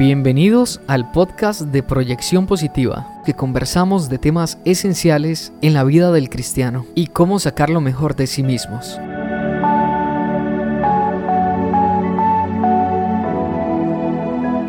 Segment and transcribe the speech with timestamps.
[0.00, 6.30] Bienvenidos al podcast de Proyección Positiva, que conversamos de temas esenciales en la vida del
[6.30, 8.98] cristiano y cómo sacar lo mejor de sí mismos.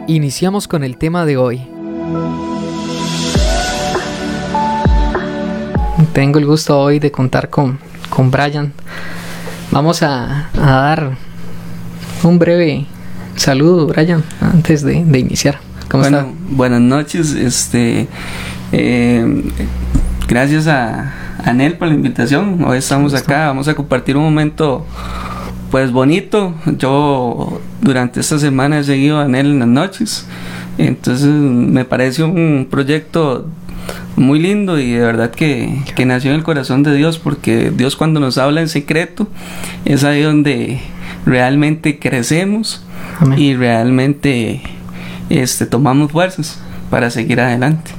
[0.07, 1.61] Iniciamos con el tema de hoy.
[6.11, 7.79] Tengo el gusto hoy de contar con,
[8.09, 8.73] con Brian.
[9.71, 11.17] Vamos a, a dar
[12.21, 12.85] un breve
[13.35, 15.59] saludo, Brian, antes de, de iniciar.
[15.89, 16.31] ¿Cómo bueno, está?
[16.49, 18.07] Buenas noches, este,
[18.71, 19.43] eh,
[20.27, 21.13] gracias a
[21.43, 22.63] Anel por la invitación.
[22.63, 24.85] Hoy estamos acá, vamos a compartir un momento,
[25.69, 26.53] pues bonito.
[26.77, 30.27] Yo durante esta semana he seguido a Anel en las noches,
[30.77, 33.47] entonces me parece un proyecto
[34.15, 37.95] muy lindo y de verdad que, que nació en el corazón de Dios, porque Dios
[37.95, 39.27] cuando nos habla en secreto
[39.85, 40.79] es ahí donde
[41.25, 42.85] realmente crecemos
[43.19, 43.39] Amén.
[43.39, 44.61] y realmente
[45.29, 46.59] este tomamos fuerzas
[46.89, 47.91] para seguir adelante.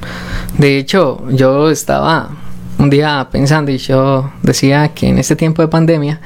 [0.57, 2.29] De hecho, yo estaba
[2.77, 6.19] un día pensando y yo decía que en este tiempo de pandemia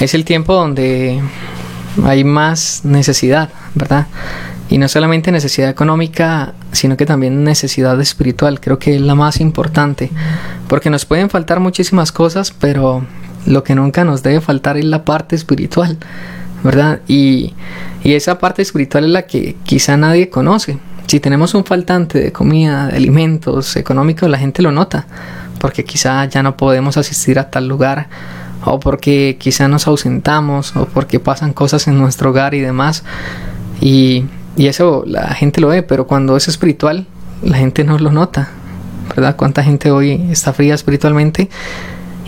[0.00, 1.20] es el tiempo donde
[2.04, 4.06] hay más necesidad, ¿verdad?
[4.70, 8.58] Y no solamente necesidad económica, sino que también necesidad espiritual.
[8.58, 10.10] Creo que es la más importante.
[10.66, 13.04] Porque nos pueden faltar muchísimas cosas, pero
[13.44, 15.98] lo que nunca nos debe faltar es la parte espiritual,
[16.62, 17.00] ¿verdad?
[17.08, 17.54] Y,
[18.04, 20.78] esa parte espiritual es la que quizá nadie conoce.
[21.06, 25.06] Si tenemos un faltante de comida, de alimentos, económicos, la gente lo nota.
[25.60, 28.08] Porque quizá ya no podemos asistir a tal lugar
[28.64, 33.04] o porque quizá nos ausentamos o porque pasan cosas en nuestro hogar y demás.
[33.80, 34.24] Y,
[34.56, 37.06] y eso la gente lo ve, pero cuando es espiritual,
[37.42, 38.48] la gente no lo nota.
[39.14, 39.36] ¿Verdad?
[39.36, 41.50] ¿Cuánta gente hoy está fría espiritualmente?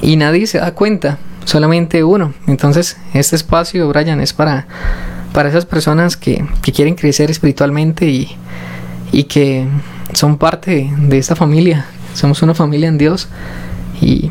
[0.02, 2.34] Y nadie se da cuenta, solamente uno.
[2.47, 4.67] Entonces, este espacio, Brian, es para,
[5.33, 8.37] para esas personas que, que quieren crecer espiritualmente y,
[9.12, 9.67] y que
[10.12, 11.87] son parte de esta familia.
[12.15, 13.28] Somos una familia en Dios.
[14.00, 14.31] Y,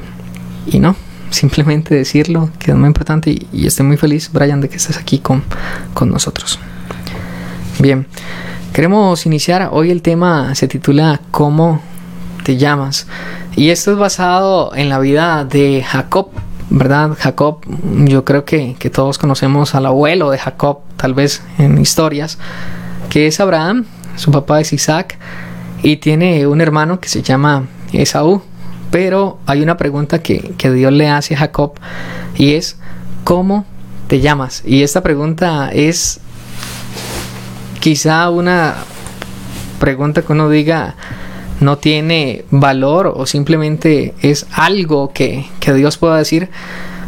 [0.67, 0.95] y no,
[1.29, 3.31] simplemente decirlo, que es muy importante.
[3.51, 5.43] Y, estoy muy feliz, Brian, de que estés aquí con,
[5.93, 6.59] con nosotros.
[7.79, 8.07] Bien,
[8.71, 9.69] queremos iniciar.
[9.71, 11.81] Hoy el tema se titula ¿Cómo
[12.43, 13.07] te llamas?
[13.55, 16.29] Y esto es basado en la vida de Jacob,
[16.69, 17.11] ¿verdad?
[17.19, 17.61] Jacob,
[18.05, 22.37] yo creo que, que todos conocemos al abuelo de Jacob, tal vez en historias,
[23.09, 23.85] que es Abraham,
[24.15, 25.17] su papá es Isaac,
[25.81, 28.41] y tiene un hermano que se llama Esaú.
[28.91, 31.73] Pero hay una pregunta que, que Dios le hace a Jacob
[32.35, 32.77] y es,
[33.23, 33.65] ¿cómo
[34.07, 34.61] te llamas?
[34.65, 36.19] Y esta pregunta es
[37.79, 38.75] quizá una
[39.79, 40.95] pregunta que uno diga
[41.59, 46.49] no tiene valor o simplemente es algo que, que, Dios pueda decir,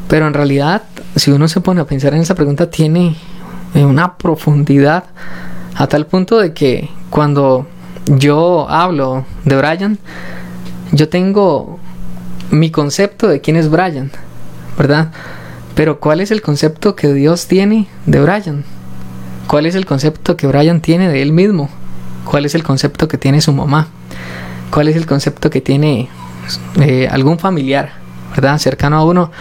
[0.08, 0.84] pero en realidad
[1.16, 3.16] si uno se pone a pensar en esa pregunta tiene
[3.74, 5.06] una profundidad
[5.76, 7.68] a tal punto de que cuando
[8.06, 10.00] yo hablo de Brian,
[10.92, 11.80] yo tengo
[12.52, 14.12] mi concepto de quién es Brian,
[14.78, 15.12] ¿verdad?
[15.76, 18.64] Pero ¿cuál es el concepto que Dios tiene de Brian?
[19.48, 21.70] ¿Cuál es el concepto que Brian tiene de él mismo?
[22.25, 23.88] ¿Cuál es el concepto que tiene su mamá?
[24.72, 26.09] ¿Cuál es el concepto que tiene
[26.81, 27.94] eh, algún familiar,
[28.36, 28.58] ¿verdad?
[28.58, 29.31] Cercano a uno.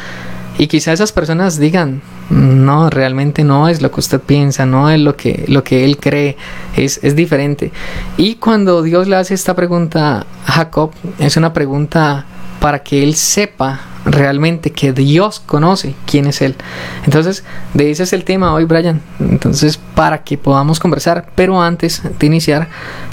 [0.57, 2.01] Y quizá esas personas digan,
[2.31, 5.99] no, realmente no es lo que usted piensa, no es lo que, lo que él
[5.99, 6.37] cree,
[6.77, 7.73] es, es diferente.
[8.17, 12.25] Y cuando Dios le hace esta pregunta a Jacob, es una pregunta
[12.61, 16.57] para que él sepa realmente que Dios conoce quién es Él.
[17.05, 19.01] Entonces, de ese es el tema hoy, Brian.
[19.21, 22.69] Entonces, para que podamos conversar, pero antes de iniciar,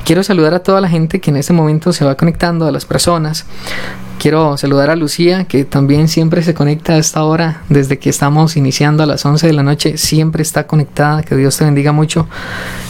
[0.05, 2.85] quiero saludar a toda la gente que en este momento se va conectando, a las
[2.85, 3.45] personas.
[4.19, 8.55] Quiero saludar a Lucía, que también siempre se conecta a esta hora, desde que estamos
[8.55, 12.27] iniciando a las 11 de la noche, siempre está conectada, que Dios te bendiga mucho.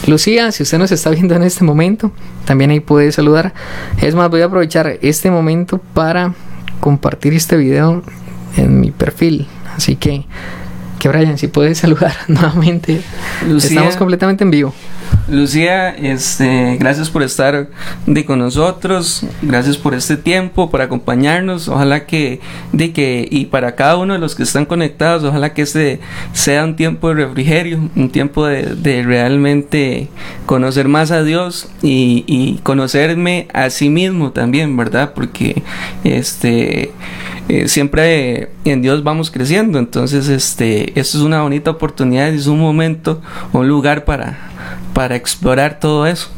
[0.06, 2.12] Lucía, si usted nos está viendo en este momento,
[2.44, 3.54] también ahí puede saludar.
[3.98, 6.34] Es más, voy a aprovechar este momento para
[6.82, 8.02] compartir este video
[8.56, 9.46] en mi perfil.
[9.76, 10.24] Así que,
[10.98, 13.00] que Brian, si puedes saludar nuevamente.
[13.48, 14.74] Lucía, Estamos completamente en vivo.
[15.28, 17.68] Lucía, este, gracias por estar
[18.06, 21.68] de con nosotros, gracias por este tiempo, por acompañarnos.
[21.68, 22.40] Ojalá que,
[22.72, 26.00] de que, y para cada uno de los que están conectados, ojalá que este
[26.32, 30.08] sea un tiempo de refrigerio, un tiempo de, realmente
[30.46, 35.12] conocer más a Dios y, y, conocerme a sí mismo también, ¿verdad?
[35.14, 35.62] Porque
[36.02, 36.92] este
[37.48, 39.78] eh, siempre en Dios vamos creciendo.
[39.78, 43.20] Entonces, este, esto es una bonita oportunidad, es un momento,
[43.52, 44.51] un lugar para
[44.92, 46.28] para explorar todo eso,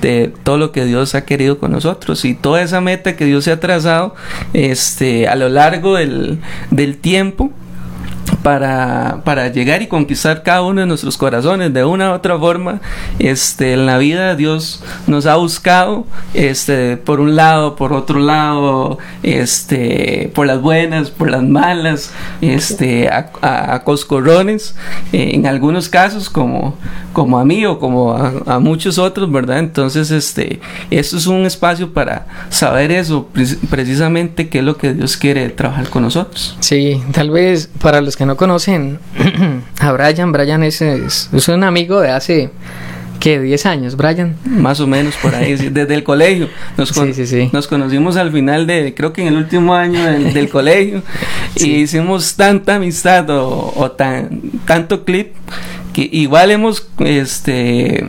[0.00, 2.24] de todo lo que Dios ha querido con nosotros.
[2.24, 4.14] Y toda esa meta que Dios se ha trazado
[4.52, 6.40] este, a lo largo del,
[6.70, 7.52] del tiempo
[8.42, 12.80] para, para llegar y conquistar cada uno de nuestros corazones de una u otra forma.
[13.18, 18.98] Este, en la vida Dios nos ha buscado este, por un lado, por otro lado,
[19.22, 24.74] este, por las buenas, por las malas, este, a, coscorrones,
[25.12, 26.76] eh, en algunos casos como,
[27.12, 29.58] como a mí o como a, muchos otros, ¿verdad?
[29.58, 33.28] Entonces, este, esto es un espacio para saber eso,
[33.70, 36.56] precisamente qué es lo que Dios quiere trabajar con nosotros.
[36.60, 38.98] Sí, tal vez para los que no conocen
[39.80, 42.50] a Brian, Brian es, es, un amigo de hace
[43.20, 43.42] ¿Qué?
[43.42, 44.36] ¿10 años, Brian?
[44.44, 46.48] Más o menos por ahí, desde el colegio.
[46.76, 46.92] Nos,
[47.52, 51.02] nos conocimos al final de, creo que en el último año del, colegio,
[51.56, 55.32] y hicimos tanta amistad o, o tan, tanto clip
[55.92, 58.06] que igual hemos este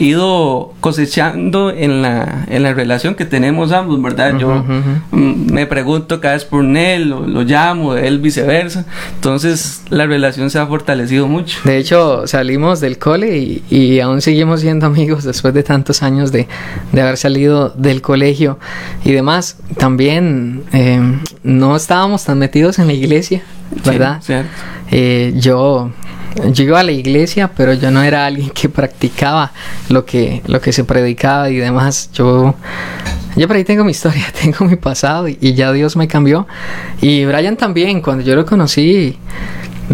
[0.00, 4.38] ido cosechando en la, en la relación que tenemos ambos, ¿verdad?
[4.38, 4.64] Yo
[5.12, 8.86] me pregunto cada vez por él, lo, lo, llamo, él viceversa.
[9.14, 11.58] Entonces la relación se ha fortalecido mucho.
[11.64, 16.32] De hecho, salimos del cole y, y aún seguimos siendo amigos después de tantos años
[16.32, 16.48] de,
[16.92, 18.58] de haber salido del colegio
[19.04, 19.58] y demás.
[19.76, 21.00] También eh,
[21.42, 23.42] no estábamos tan metidos en la iglesia,
[23.84, 24.20] ¿verdad?
[24.90, 25.90] Eh, yo
[26.52, 29.52] yo iba a la iglesia, pero yo no era alguien que practicaba
[29.88, 32.10] lo que, lo que se predicaba y demás.
[32.12, 32.54] Yo,
[33.36, 36.46] yo por ahí tengo mi historia, tengo mi pasado y, y ya Dios me cambió.
[37.00, 39.16] Y Brian también, cuando yo lo conocí,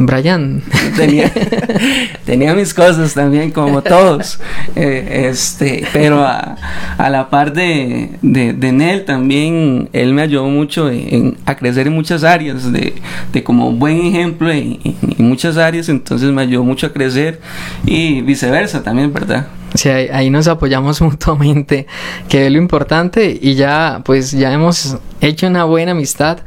[0.04, 0.62] Brian.
[0.96, 1.32] Tenía,
[2.26, 4.38] tenía mis cosas también, como todos.
[4.74, 6.56] Eh, este, pero a,
[6.98, 11.86] a, la par de, de, de Nel también, él me ayudó mucho en, a crecer
[11.86, 12.94] en muchas áreas, de,
[13.32, 17.40] de como buen ejemplo en, en, muchas áreas, entonces me ayudó mucho a crecer
[17.86, 19.46] y viceversa también, ¿verdad?
[19.76, 21.86] Sí, ahí, ahí, nos apoyamos mutuamente,
[22.28, 26.38] que es lo importante y ya pues ya hemos hecho una buena amistad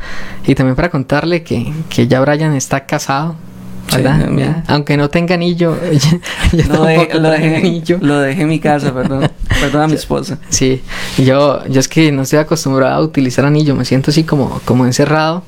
[0.46, 3.36] y también para contarle que, que ya Brian está casado,
[3.92, 4.64] ¿verdad?
[4.68, 5.78] Aunque no tenga anillo,
[6.52, 7.98] yo lo, dejé, lo, dejé, anillo.
[8.02, 9.30] lo dejé en mi casa, perdón,
[9.62, 10.40] perdón a mi esposa.
[10.50, 10.82] Sí,
[11.18, 14.86] yo, yo es que no estoy acostumbrado a utilizar anillo, me siento así como, como
[14.86, 15.44] encerrado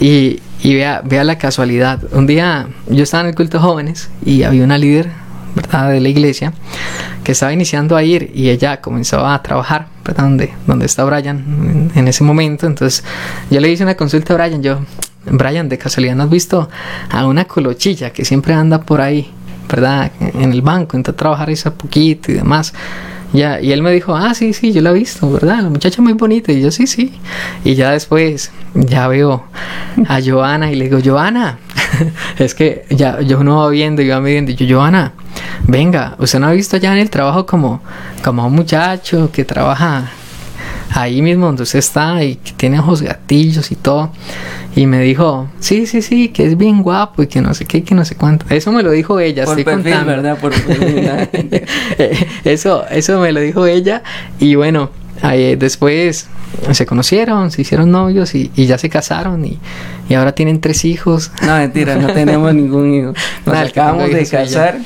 [0.00, 2.00] y, y vea, vea la casualidad.
[2.12, 5.10] Un día yo estaba en el culto de jóvenes y había una líder,
[5.56, 5.90] ¿verdad?
[5.90, 6.52] De la iglesia
[7.24, 10.24] que estaba iniciando a ir y ella comenzó a trabajar, ¿verdad?
[10.24, 12.66] Donde, donde está Brian en, ese momento.
[12.66, 13.02] Entonces
[13.50, 14.78] yo le hice una consulta a Brian, yo,
[15.24, 16.68] Brian, de casualidad no has visto
[17.10, 19.32] a una colochilla que siempre anda por ahí,
[19.68, 20.12] ¿verdad?
[20.20, 22.72] En el banco, entra a trabajar ese poquito y demás.
[23.32, 25.62] Ya, y él me dijo, ah, sí, sí, yo la he visto, ¿verdad?
[25.62, 26.52] La muchacha muy bonita.
[26.52, 27.12] Y yo, sí, sí.
[27.64, 29.44] Y ya después, ya veo
[30.08, 31.58] a Joana y le digo, Joana,
[32.38, 34.52] es que ya yo no va viendo y va viendo.
[34.52, 35.12] Y yo, Joana,
[35.66, 37.80] venga, usted no ha visto ya en el trabajo como,
[38.22, 40.10] como un muchacho que trabaja
[40.90, 44.10] ahí mismo donde usted está y que tiene ojos gatillos y todo.
[44.74, 47.82] Y me dijo, sí, sí, sí, que es bien guapo y que no sé qué,
[47.82, 48.44] que no sé cuánto.
[48.50, 50.22] Eso me lo dijo ella, Por estoy perfil, contando.
[50.22, 50.38] ¿verdad?
[50.38, 50.52] Por
[52.44, 54.02] eso, eso me lo dijo ella.
[54.38, 54.90] Y bueno,
[55.22, 56.28] ahí, después
[56.72, 59.58] se conocieron, se hicieron novios y, y ya se casaron y,
[60.08, 61.30] y, ahora tienen tres hijos.
[61.42, 63.14] No, mentira, no tenemos ningún hijo.
[63.46, 64.78] Nos acabamos de casar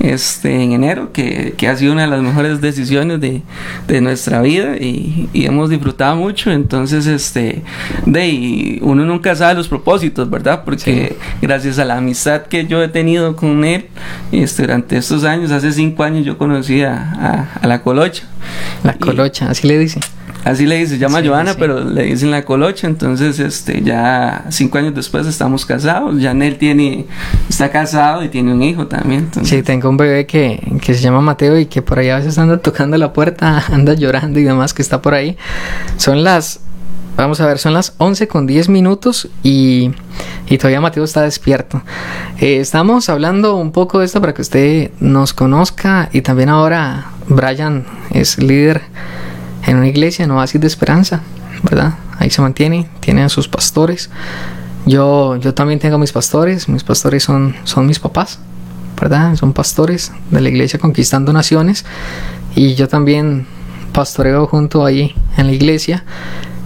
[0.00, 3.42] este, en enero, que, que, ha sido una de las mejores decisiones de,
[3.86, 6.50] de nuestra vida y, y, hemos disfrutado mucho.
[6.50, 7.62] Entonces, este,
[8.06, 10.64] de uno nunca sabe los propósitos, ¿verdad?
[10.64, 11.26] Porque sí.
[11.42, 13.86] gracias a la amistad que yo he tenido con él
[14.32, 18.24] este, durante estos años, hace cinco años yo conocí a, a, a la Colocha.
[18.84, 20.00] La Colocha, así le dice.
[20.44, 21.56] Así le dice, se llama sí, Joana, sí.
[21.58, 22.86] pero le dicen la colocha.
[22.86, 26.20] Entonces, este, ya cinco años después estamos casados.
[26.20, 27.06] Janel tiene,
[27.48, 29.24] está casado y tiene un hijo también.
[29.24, 29.50] Entonces.
[29.50, 32.38] Sí, tengo un bebé que, que se llama Mateo y que por ahí a veces
[32.38, 35.36] anda tocando la puerta, anda llorando y demás, que está por ahí.
[35.96, 36.60] Son las
[37.18, 39.90] Vamos a ver, son las 11 con 10 minutos y,
[40.46, 41.82] y todavía Mateo está despierto.
[42.38, 47.10] Eh, estamos hablando un poco de esto para que usted nos conozca y también ahora
[47.26, 48.82] Brian es líder
[49.68, 51.20] en una iglesia en Oasis de Esperanza,
[51.62, 51.94] ¿verdad?
[52.18, 54.08] Ahí se mantiene, tiene a sus pastores.
[54.86, 58.38] Yo, yo también tengo mis pastores, mis pastores son, son mis papás,
[58.98, 59.36] ¿verdad?
[59.36, 61.84] Son pastores de la iglesia Conquistando Naciones
[62.54, 63.46] y yo también
[63.92, 66.04] pastoreo junto ahí en la iglesia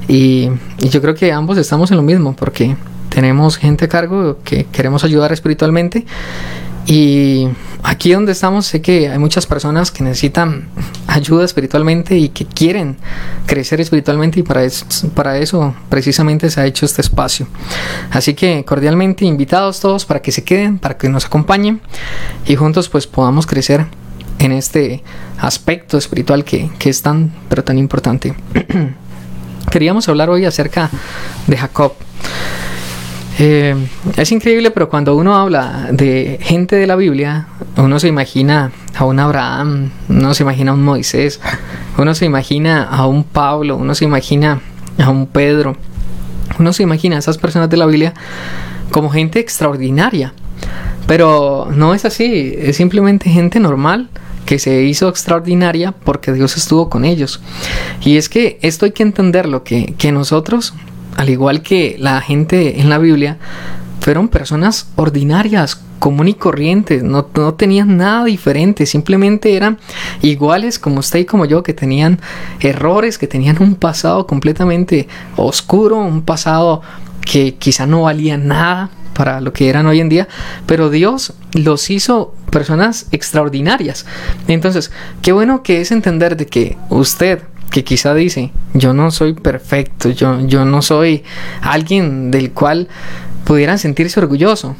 [0.06, 2.76] y, y yo creo que ambos estamos en lo mismo porque
[3.08, 6.06] tenemos gente a cargo que queremos ayudar espiritualmente
[6.86, 7.48] y
[7.82, 10.68] aquí donde estamos sé que hay muchas personas que necesitan
[11.06, 12.96] ayuda espiritualmente y que quieren
[13.46, 17.46] crecer espiritualmente y para eso, para eso precisamente se ha hecho este espacio.
[18.10, 21.80] Así que cordialmente invitados todos para que se queden, para que nos acompañen
[22.46, 23.86] y juntos pues podamos crecer
[24.38, 25.02] en este
[25.38, 28.34] aspecto espiritual que, que es tan pero tan importante.
[29.70, 30.90] Queríamos hablar hoy acerca
[31.46, 31.92] de Jacob.
[33.38, 33.74] Eh,
[34.16, 37.46] es increíble, pero cuando uno habla de gente de la Biblia,
[37.76, 41.40] uno se imagina a un Abraham, uno se imagina a un Moisés,
[41.98, 44.60] uno se imagina a un Pablo, uno se imagina
[44.98, 45.76] a un Pedro,
[46.58, 48.12] uno se imagina a esas personas de la Biblia
[48.90, 50.34] como gente extraordinaria.
[51.06, 54.08] Pero no es así, es simplemente gente normal
[54.46, 57.40] que se hizo extraordinaria porque Dios estuvo con ellos.
[58.04, 60.74] Y es que esto hay que entenderlo, que, que nosotros,
[61.16, 63.38] al igual que la gente en la Biblia,
[64.00, 69.78] fueron personas ordinarias, común y corrientes, no, no, tenían nada diferente, simplemente eran
[70.20, 72.20] iguales como usted y como yo, que tenían
[72.60, 76.82] errores, que tenían un pasado completamente oscuro, un pasado
[77.20, 80.28] que quizá no valía nada, para lo que eran hoy en día,
[80.66, 84.06] pero Dios los hizo personas extraordinarias.
[84.48, 84.90] Entonces,
[85.20, 87.42] qué bueno que es entender de que usted
[87.72, 91.24] que quizá dice, yo no soy perfecto, yo, yo no soy
[91.62, 92.88] alguien del cual
[93.44, 94.76] pudieran sentirse orgulloso.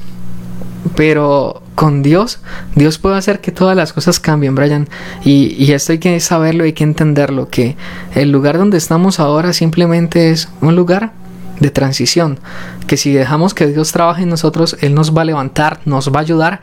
[0.94, 2.40] Pero con Dios,
[2.74, 4.88] Dios puede hacer que todas las cosas cambien, Brian.
[5.24, 7.76] Y, y esto hay que saberlo, hay que entenderlo, que
[8.14, 11.12] el lugar donde estamos ahora simplemente es un lugar
[11.60, 12.40] de transición,
[12.86, 16.18] que si dejamos que Dios trabaje en nosotros, Él nos va a levantar, nos va
[16.18, 16.60] a ayudar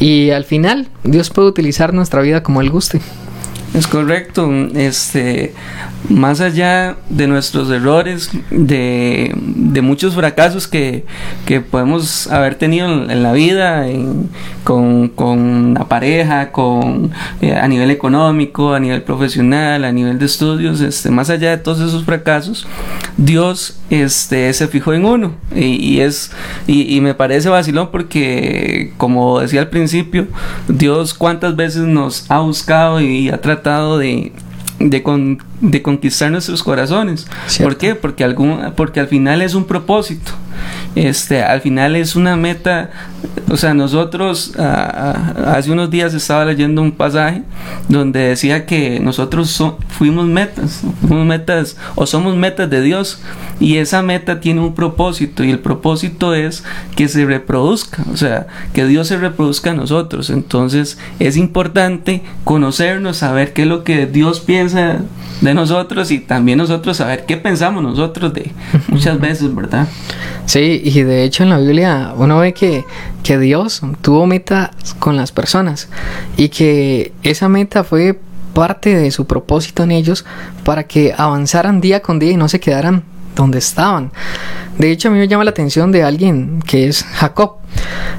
[0.00, 3.00] y al final Dios puede utilizar nuestra vida como Él guste.
[3.74, 5.54] Es correcto, este,
[6.10, 9.32] más allá de nuestros errores, de,
[9.82, 11.04] muchos fracasos que,
[11.70, 13.86] podemos haber tenido en, la vida,
[14.62, 20.82] con, la pareja, con, eh, a nivel económico, a nivel profesional, a nivel de estudios,
[20.82, 22.66] este, más allá de todos esos fracasos,
[23.16, 25.32] Dios este, se fijó en uno.
[25.54, 26.30] Y, es,
[26.66, 30.26] y, y me parece vacilón porque, como decía al principio,
[30.68, 33.61] Dios cuántas veces nos ha buscado y ha tratado
[33.98, 34.32] de
[34.90, 37.26] de, con, de conquistar nuestros corazones.
[37.62, 37.94] ¿Por qué?
[37.94, 40.32] Porque, algún, porque al final es un propósito.
[40.94, 42.90] Este, al final es una meta.
[43.50, 47.42] O sea, nosotros hace unos días estaba leyendo un pasaje
[47.88, 53.20] donde decía que nosotros fuimos metas, fuimos metas o somos metas de Dios
[53.60, 56.64] y esa meta tiene un propósito y el propósito es
[56.96, 60.30] que se reproduzca, o sea, que Dios se reproduzca a nosotros.
[60.30, 65.00] Entonces es importante conocernos, saber qué es lo que Dios piensa
[65.40, 68.52] de nosotros y también nosotros saber qué pensamos nosotros de
[68.88, 69.88] muchas veces, ¿verdad?
[70.52, 72.84] Sí, y de hecho en la Biblia uno ve que,
[73.22, 75.88] que Dios tuvo meta con las personas
[76.36, 78.20] y que esa meta fue
[78.52, 80.26] parte de su propósito en ellos
[80.62, 83.02] para que avanzaran día con día y no se quedaran
[83.34, 84.12] donde estaban.
[84.76, 87.56] De hecho, a mí me llama la atención de alguien que es Jacob.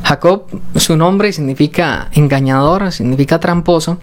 [0.01, 3.99] Jacob, su nombre significa engañador, significa tramposo,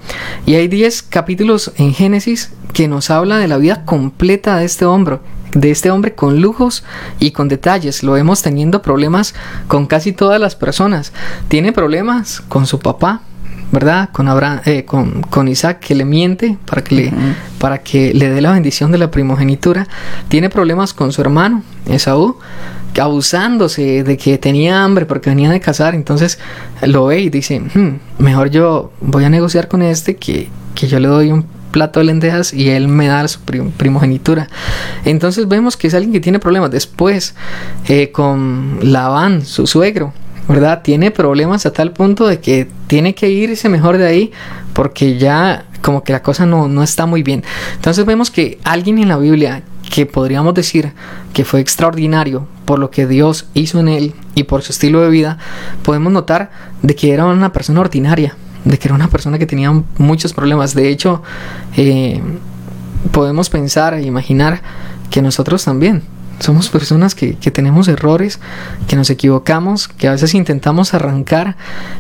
[0.47, 4.85] y hay 10 capítulos en Génesis que nos habla de la vida completa de este
[4.85, 5.19] hombre,
[5.55, 6.85] de este hombre con lujos
[7.19, 8.03] y con detalles.
[8.03, 9.35] Lo vemos teniendo problemas
[9.69, 11.13] con casi todas las personas.
[11.49, 13.23] Tiene problemas con su papá,
[13.73, 14.11] ¿verdad?
[14.13, 17.13] Con, Abraham, eh, con, con, Isaac que le miente para que, le,
[17.59, 19.87] para que le dé la bendición de la primogenitura.
[20.29, 22.37] Tiene problemas con su hermano, Esaú,
[23.01, 25.95] abusándose de que tenía hambre porque venía de casar.
[25.95, 26.39] Entonces
[26.83, 30.99] lo ve y dice, hmm, mejor yo voy a negociar con este que, que yo
[30.99, 34.49] le doy un plato de lentejas y él me da su primogenitura.
[35.05, 36.71] Entonces vemos que es alguien que tiene problemas.
[36.71, 37.35] Después,
[37.89, 40.13] eh, con Labán, su suegro,
[40.49, 40.83] ¿verdad?
[40.83, 44.33] Tiene problemas a tal punto de que tiene que irse mejor de ahí
[44.73, 47.45] porque ya como que la cosa no, no está muy bien.
[47.75, 50.93] Entonces vemos que alguien en la Biblia que podríamos decir
[51.33, 55.11] que fue extraordinario por lo que Dios hizo en él y por su estilo de
[55.11, 55.39] vida,
[55.83, 56.51] podemos notar
[56.83, 60.75] de que era una persona ordinaria, de que era una persona que tenía muchos problemas.
[60.75, 61.23] De hecho,
[61.77, 62.21] eh,
[63.13, 64.63] podemos pensar e imaginar
[65.11, 66.03] que nosotros también
[66.41, 68.41] somos personas que, tenemos errores,
[68.89, 71.57] que nos equivocamos, que a veces intentamos arrancar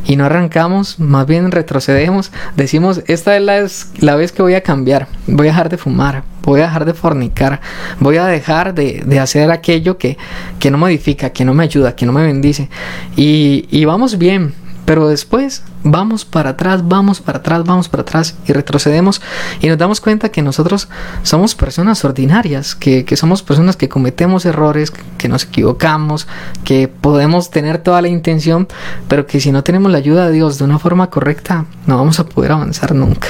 [0.06, 2.32] y no arrancamos, más bien retrocedemos.
[2.56, 3.68] Decimos, esta es la,
[4.00, 6.94] la vez que voy a cambiar, voy a dejar de fumar, voy a dejar de
[6.94, 7.60] fornicar,
[8.00, 10.16] voy a dejar de, hacer aquello que,
[10.58, 12.70] que, no modifica, que no me ayuda, que no me bendice.
[13.16, 14.54] Y, y vamos bien,
[14.90, 19.22] pero después vamos para atrás, vamos para atrás, vamos para atrás y retrocedemos
[19.60, 20.88] y nos damos cuenta que nosotros
[21.22, 26.26] somos personas ordinarias, que, somos personas que cometemos errores, que nos equivocamos,
[26.64, 28.66] que podemos tener toda la intención,
[29.06, 32.18] pero que si no tenemos la ayuda de Dios de una forma correcta, no vamos
[32.18, 33.28] a poder avanzar nunca.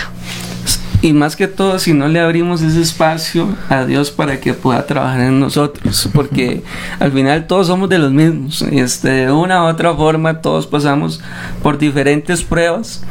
[1.02, 4.86] Y más que todo, si no le abrimos ese espacio a Dios para que pueda
[4.86, 6.62] trabajar en nosotros, porque
[6.98, 8.62] al final todos somos de los mismos.
[8.62, 11.20] Este, de una u otra forma, todos pasamos
[11.62, 13.02] por diferentes pruebas,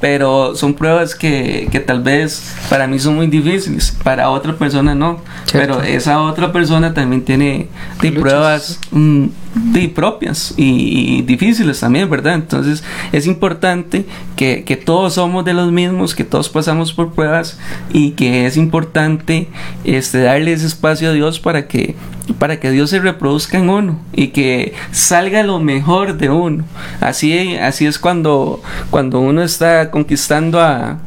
[0.00, 4.96] pero son pruebas que, que, tal vez para mí son muy difíciles, para otra persona
[4.96, 5.20] no.
[5.52, 7.68] Pero esa otra persona también tiene
[8.00, 9.26] pruebas mm,
[9.56, 12.34] de propias y, difíciles también, ¿verdad?
[12.34, 14.04] Entonces es importante
[14.36, 17.58] que, que, todos somos de los mismos, que todos pasamos por pruebas
[17.92, 19.48] y que es importante
[19.84, 21.96] este, darle ese espacio a Dios para que,
[22.38, 26.64] para que Dios se reproduzca en uno y que salga lo mejor de uno.
[27.00, 30.98] Así, así es cuando, cuando uno está conquistando a,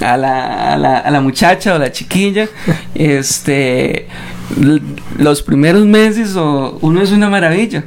[0.00, 2.48] a, la, a, la, a la muchacha o la chiquilla.
[2.94, 4.06] este
[5.18, 7.84] los primeros meses o uno es una maravilla.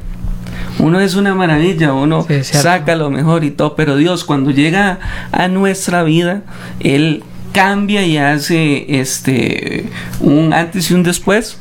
[0.79, 4.99] Uno es una maravilla, uno saca lo mejor y todo, pero Dios cuando llega
[5.31, 6.43] a nuestra vida,
[6.79, 9.89] Él cambia y hace este
[10.19, 11.57] un antes y un después.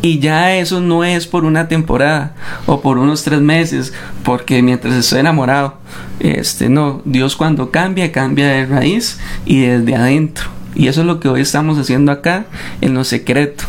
[0.00, 2.34] Y ya eso no es por una temporada
[2.66, 3.92] o por unos tres meses,
[4.24, 5.78] porque mientras estoy enamorado,
[6.18, 10.46] este no, Dios cuando cambia, cambia de raíz y desde adentro.
[10.74, 12.46] Y eso es lo que hoy estamos haciendo acá
[12.80, 13.64] en lo secreto.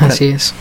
[0.00, 0.54] Así es.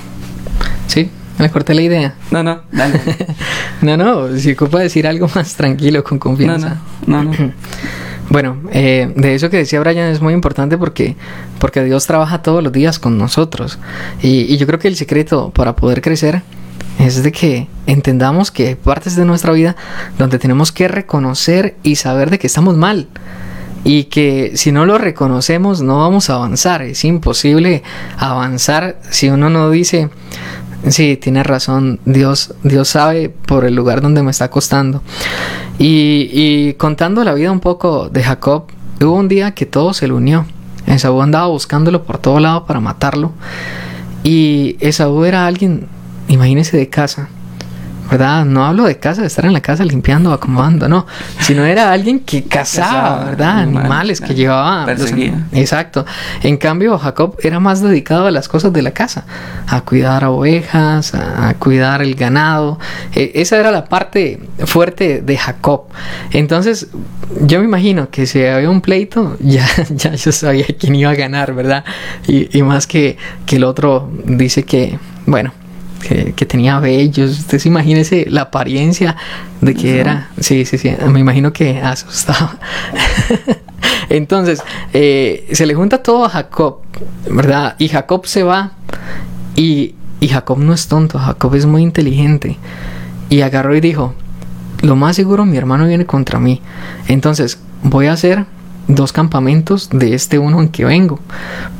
[0.88, 2.16] Sí, me corté la idea.
[2.32, 3.00] No, no, dale.
[3.82, 6.78] no, no, si ocupa decir algo más tranquilo, con confianza.
[7.06, 7.54] No, no, no.
[8.30, 11.16] bueno, eh, de eso que decía Brian es muy importante porque,
[11.60, 13.80] porque Dios trabaja todos los días con nosotros.
[14.22, 16.42] Y, y yo creo que el secreto para poder crecer
[17.00, 19.76] es de que entendamos que hay partes de nuestra vida
[20.18, 23.08] donde tenemos que reconocer y saber de que estamos mal
[23.88, 26.82] y que si no lo reconocemos no vamos a avanzar.
[26.82, 27.84] Es imposible
[28.18, 30.10] avanzar si uno no dice,
[30.90, 35.02] sí, tiene razón, Dios, Dios sabe por el lugar donde me está costando.
[35.80, 38.66] Y, y contando la vida un poco de Jacob,
[39.00, 40.46] hubo un día que todo se le unió.
[40.86, 43.32] Esaú andaba buscándolo por todo lado para matarlo.
[44.22, 45.88] Y Esaú era alguien,
[46.28, 47.30] imagínese, de casa.
[48.10, 48.46] ¿Verdad?
[48.46, 51.06] No hablo de casa, de estar en la casa limpiando, acomodando, no,
[51.40, 53.60] sino era alguien que cazaba, ¿verdad?
[53.60, 54.86] Animales que llevaba.
[55.52, 56.06] exacto.
[56.42, 59.26] En cambio, Jacob era más dedicado a las cosas de la casa,
[59.68, 62.80] a cuidar a ovejas, a, cuidar el ganado.
[63.14, 65.86] E, esa era la parte fuerte de Jacob.
[66.32, 66.88] Entonces,
[67.42, 71.16] yo me imagino que si había un pleito, ya, ya yo sabía quién iba a
[71.16, 71.84] ganar, ¿verdad?
[72.28, 75.54] Y, y más que, que el otro dice que, bueno,
[75.98, 77.40] que, tenía vellos.
[77.40, 79.16] Usted se imagínese la apariencia
[79.62, 80.30] de que era.
[80.40, 80.92] Sí, sí, sí.
[81.08, 82.58] Me imagino que asustaba.
[84.10, 84.62] Entonces,
[84.94, 86.80] eh, se le junta todo a Jacob,
[87.30, 87.76] ¿verdad?
[87.80, 88.72] Y Jacob se va.
[89.56, 92.58] Y, y Jacob no es tonto, Jacob es muy inteligente.
[93.30, 94.14] Y agarró y dijo:
[94.82, 96.62] Lo más seguro, mi hermano viene contra mí.
[97.08, 98.46] Entonces, voy a hacer
[98.88, 101.20] dos campamentos de este uno en que vengo.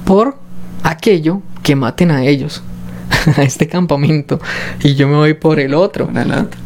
[0.06, 0.38] Por
[0.84, 2.64] aquello que maten a ellos.
[3.38, 4.40] a este campamento
[4.82, 6.10] y yo me voy por el otro.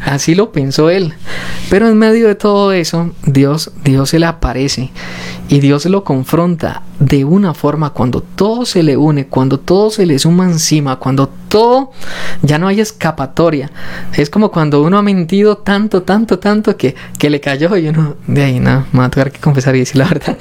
[0.04, 1.14] Así lo pensó él.
[1.70, 4.92] Pero en medio de todo eso, Dios, Dios se le aparece
[5.52, 10.06] y Dios lo confronta de una forma cuando todo se le une, cuando todo se
[10.06, 11.92] le suma encima, cuando todo
[12.42, 13.70] ya no hay escapatoria.
[14.16, 18.16] Es como cuando uno ha mentido tanto, tanto, tanto que, que le cayó y uno
[18.28, 20.38] de ahí no, me va a tocar que confesar y decir la verdad.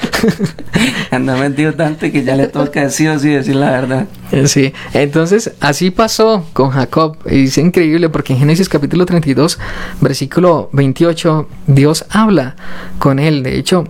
[1.11, 4.07] Anda mentido tanto que ya le toca decir así decir la verdad.
[4.31, 7.16] Eh, sí, entonces así pasó con Jacob.
[7.29, 9.59] Y es increíble porque en Génesis capítulo 32,
[10.01, 12.55] versículo 28, Dios habla
[13.01, 13.42] con él.
[13.42, 13.87] De hecho,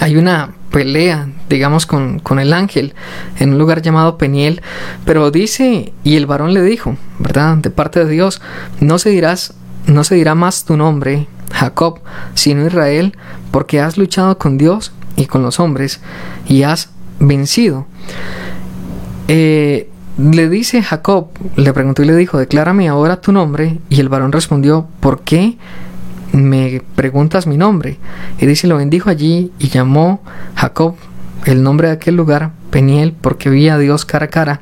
[0.00, 2.94] hay una pelea, digamos, con, con, el ángel
[3.38, 4.62] en un lugar llamado Peniel,
[5.04, 7.56] pero dice, y el varón le dijo, ¿verdad?
[7.56, 8.40] De parte de Dios,
[8.80, 9.54] no se dirás,
[9.86, 12.00] no se dirá más tu nombre, Jacob,
[12.34, 13.16] sino Israel,
[13.50, 16.00] porque has luchado con Dios y con los hombres
[16.46, 17.86] y has vencido.
[19.26, 24.08] Eh, le dice Jacob, le preguntó y le dijo, declárame ahora tu nombre, y el
[24.08, 25.56] varón respondió, ¿por qué?
[26.32, 27.98] Me preguntas mi nombre.
[28.38, 30.22] Y dice, lo bendijo allí y llamó
[30.54, 30.96] Jacob
[31.44, 34.60] el nombre de aquel lugar, Peniel, porque vi a Dios cara a cara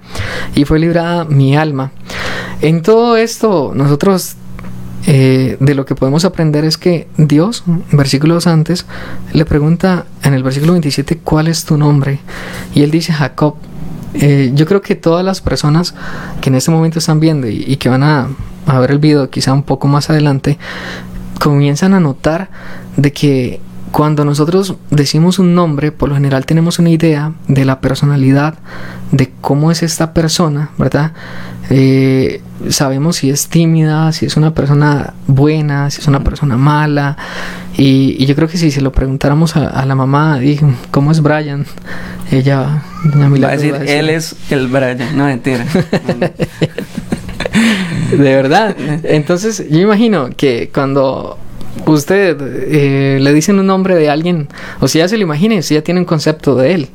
[0.54, 1.90] y fue librada mi alma.
[2.60, 4.36] En todo esto, nosotros
[5.06, 8.86] eh, de lo que podemos aprender es que Dios, versículos antes,
[9.32, 12.20] le pregunta en el versículo 27, ¿cuál es tu nombre?
[12.74, 13.56] Y él dice Jacob.
[14.14, 15.94] Eh, yo creo que todas las personas
[16.40, 18.28] que en este momento están viendo y, que van a,
[18.66, 20.58] a ver el video quizá un poco más adelante,
[21.38, 22.50] comienzan a notar
[22.96, 23.60] de que
[23.92, 28.54] cuando nosotros decimos un nombre, por lo general tenemos una idea de la personalidad,
[29.10, 31.12] de cómo es esta persona, ¿verdad?
[31.70, 37.16] Eh, sabemos si es tímida, si es una persona buena, si es una persona mala.
[37.76, 40.40] Y, yo creo que si se lo preguntáramos a, la mamá,
[40.90, 41.64] ¿cómo es Brian?
[42.30, 42.82] Ella
[43.14, 45.64] va a decir, él es el Brian, no mentira.
[48.10, 48.76] de verdad.
[49.04, 51.38] Entonces, yo imagino que cuando
[51.86, 54.48] usted eh, le dicen un nombre de alguien,
[54.80, 56.88] o si ya se lo imagine, si ya tiene un concepto de él,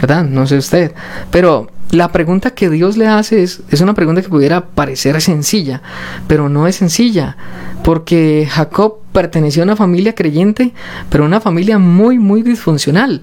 [0.00, 0.24] ¿verdad?
[0.24, 0.92] No sé usted.
[1.30, 5.82] Pero la pregunta que Dios le hace es, es una pregunta que pudiera parecer sencilla,
[6.26, 7.36] pero no es sencilla,
[7.84, 10.72] porque Jacob perteneció a una familia creyente,
[11.10, 13.20] pero una familia muy, muy disfuncional.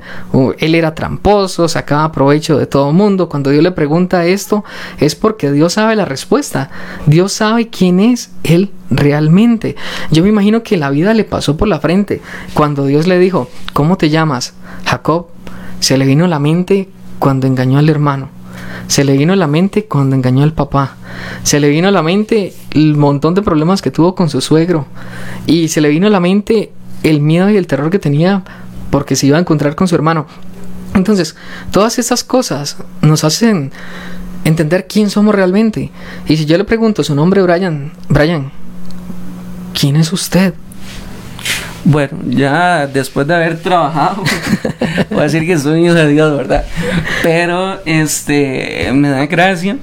[0.60, 3.27] Él era tramposo, sacaba provecho de todo mundo.
[3.27, 4.63] Cuando Dios le pregunta esto,
[4.99, 6.69] es porque Dios sabe la respuesta.
[7.08, 9.75] Dios sabe quién es Él realmente.
[10.12, 12.21] Yo me imagino que la vida le pasó por la frente.
[12.53, 14.53] Cuando Dios le dijo, ¿cómo te llamas?
[14.86, 15.29] Jacob,
[15.79, 18.38] se le vino a la mente cuando engañó al hermano.
[18.87, 20.95] Se le vino a la mente cuando engañó al papá.
[21.43, 24.87] Se le vino a la mente el montón de problemas que tuvo con su suegro.
[25.45, 26.71] Y se le vino a la mente
[27.03, 28.43] el miedo y el terror que tenía
[28.89, 30.27] porque se iba a encontrar con su hermano.
[30.93, 31.35] Entonces,
[31.71, 33.71] todas esas cosas nos hacen
[34.43, 35.91] entender quién somos realmente.
[36.27, 38.51] Y si yo le pregunto su nombre, Brian, Brian,
[39.73, 40.53] ¿quién es usted?
[41.85, 44.23] Bueno, ya después de haber trabajado,
[45.09, 46.65] voy a decir que soy hijo de Dios, ¿verdad?
[47.23, 49.77] Pero este me da gracia,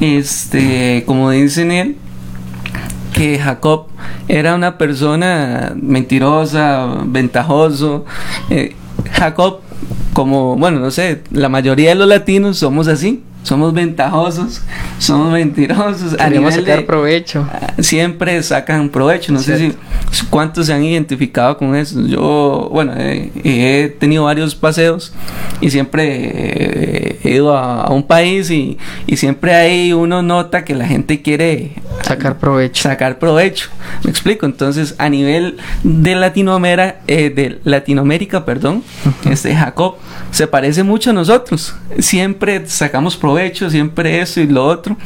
[0.00, 1.96] este, como dicen él,
[3.12, 3.86] que Jacob
[4.28, 8.04] era una persona mentirosa, ventajoso.
[8.48, 8.74] Eh,
[9.12, 9.60] Jacob,
[10.12, 14.60] como, bueno, no sé, la mayoría de los latinos somos así somos ventajosos,
[14.98, 16.14] somos mentirosos.
[16.14, 17.48] Queremos sacar provecho.
[17.50, 19.32] Ah, siempre sacan provecho.
[19.32, 19.58] No sé
[20.10, 22.00] si cuántos se han identificado con eso.
[22.06, 25.12] Yo, bueno, he tenido varios paseos
[25.60, 30.86] y siempre he ido a, un país y, y, siempre ahí uno nota que la
[30.86, 31.72] gente quiere
[32.02, 32.82] sacar provecho.
[32.82, 33.70] Sacar provecho.
[34.04, 34.46] Me explico.
[34.46, 38.84] Entonces, a nivel de Latinoamérica, eh, de Latinoamérica, perdón,
[39.28, 39.96] este Jacob
[40.30, 41.74] se parece mucho a nosotros.
[41.98, 44.96] Siempre sacamos provecho hecho siempre eso y lo otro.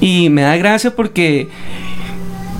[0.00, 1.48] Y me da gracia porque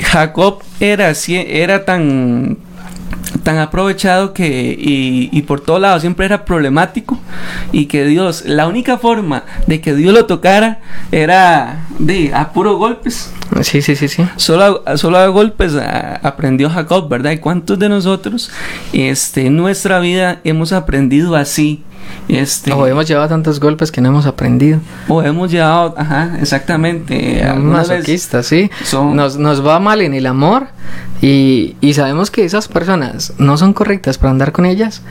[0.01, 2.59] Jacob era, era tan
[3.42, 7.18] tan aprovechado que y, por todos lados siempre era problemático
[7.73, 10.81] y que Dios la única forma de que Dios lo tocara
[11.12, 13.33] era de a puros golpes.
[13.62, 14.27] Sí sí sí sí.
[14.37, 15.75] Solo a, solo a golpes
[16.23, 18.51] aprendió Jacob verdad y cuántos de nosotros
[18.92, 21.83] este en nuestra vida hemos aprendido así
[22.29, 24.81] este, o hemos llevado tantos golpes que no hemos aprendido.
[25.09, 27.42] O hemos llevado, ajá, exactamente.
[27.57, 28.71] Masoquistas, sí.
[28.92, 30.68] Nos, nos va mal en el amor
[31.23, 35.03] y, y, sabemos que esas personas no son correctas para andar con ellas.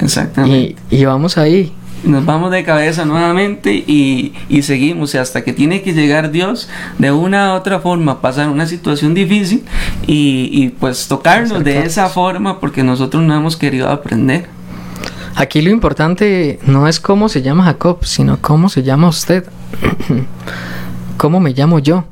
[0.00, 0.76] Exactamente.
[0.90, 1.72] Y, y vamos ahí.
[2.04, 7.12] Nos vamos de cabeza nuevamente y, y seguimos hasta que tiene que llegar Dios de
[7.12, 9.64] una u otra forma, pasar una situación difícil
[10.06, 14.59] y, y pues tocarnos de esa forma porque nosotros no hemos querido aprender.
[15.36, 19.44] Aquí lo importante no es cómo se llama Jacob, sino cómo se llama usted.
[21.16, 22.04] ¿Cómo me llamo yo?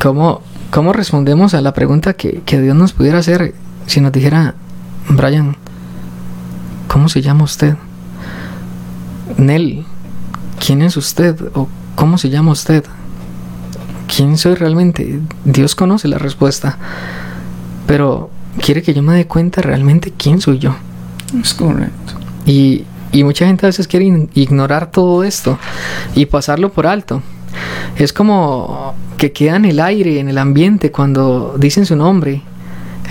[0.00, 3.54] ¿Cómo, cómo respondemos a la pregunta que, que Dios nos pudiera hacer
[3.86, 4.54] si nos dijera,
[5.08, 5.56] Brian,
[6.88, 7.76] ¿cómo se llama usted?
[9.36, 9.84] Nell,
[10.64, 11.36] ¿quién es usted?
[11.54, 12.84] ¿O cómo se llama usted?
[14.14, 15.20] ¿Quién soy realmente?
[15.44, 16.78] Dios conoce la respuesta.
[17.86, 20.74] Pero quiere que yo me dé cuenta realmente quién soy yo.
[21.42, 22.14] Es.
[22.46, 25.58] Y, y mucha gente a veces quiere ignorar todo esto
[26.14, 27.22] y pasarlo por alto.
[27.96, 32.42] Es como que queda en el aire, en el ambiente, cuando dicen su nombre.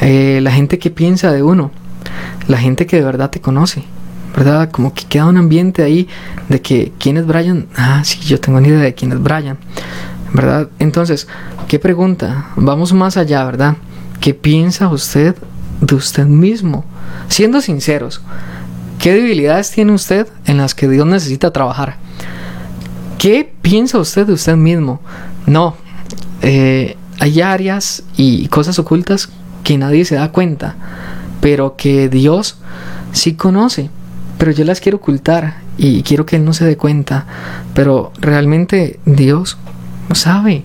[0.01, 1.71] Eh, la gente que piensa de uno,
[2.47, 3.83] la gente que de verdad te conoce,
[4.35, 4.69] ¿verdad?
[4.69, 6.07] Como que queda un ambiente ahí
[6.49, 7.67] de que quién es Brian.
[7.75, 9.57] Ah, sí, yo tengo ni idea de quién es Brian,
[10.33, 10.69] ¿verdad?
[10.79, 11.27] Entonces,
[11.67, 12.49] ¿qué pregunta?
[12.57, 13.77] Vamos más allá, ¿verdad?
[14.19, 15.35] ¿Qué piensa usted
[15.79, 16.83] de usted mismo?
[17.27, 18.21] Siendo sinceros,
[18.99, 21.97] ¿qué debilidades tiene usted en las que Dios necesita trabajar?
[23.17, 25.01] ¿Qué piensa usted de usted mismo?
[25.47, 25.75] No,
[26.41, 29.29] eh, hay áreas y cosas ocultas
[29.63, 30.75] que nadie se da cuenta,
[31.41, 32.57] pero que Dios
[33.11, 33.89] sí conoce.
[34.37, 37.25] Pero yo las quiero ocultar y quiero que Él no se dé cuenta.
[37.73, 39.57] Pero realmente Dios
[40.13, 40.63] sabe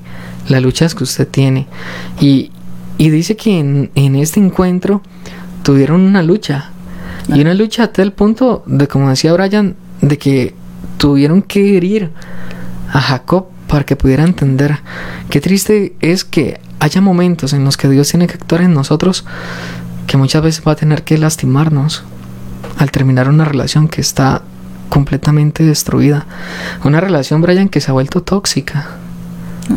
[0.49, 1.67] las luchas que usted tiene.
[2.21, 2.51] Y,
[2.99, 5.03] dice que en, en este encuentro
[5.63, 6.71] tuvieron una lucha.
[7.29, 10.55] Y una lucha hasta el punto de, como decía Brian, de que
[10.99, 12.11] tuvieron que herir
[12.93, 14.79] a Jacob para que pudiera entender.
[15.29, 19.25] Qué triste es que haya momentos en los que Dios tiene que actuar en nosotros
[20.07, 22.03] que muchas veces va a tener que lastimarnos
[22.79, 24.43] al terminar una relación que está
[24.89, 26.27] completamente destruida.
[26.83, 28.89] Una relación, Brian, que se ha vuelto tóxica.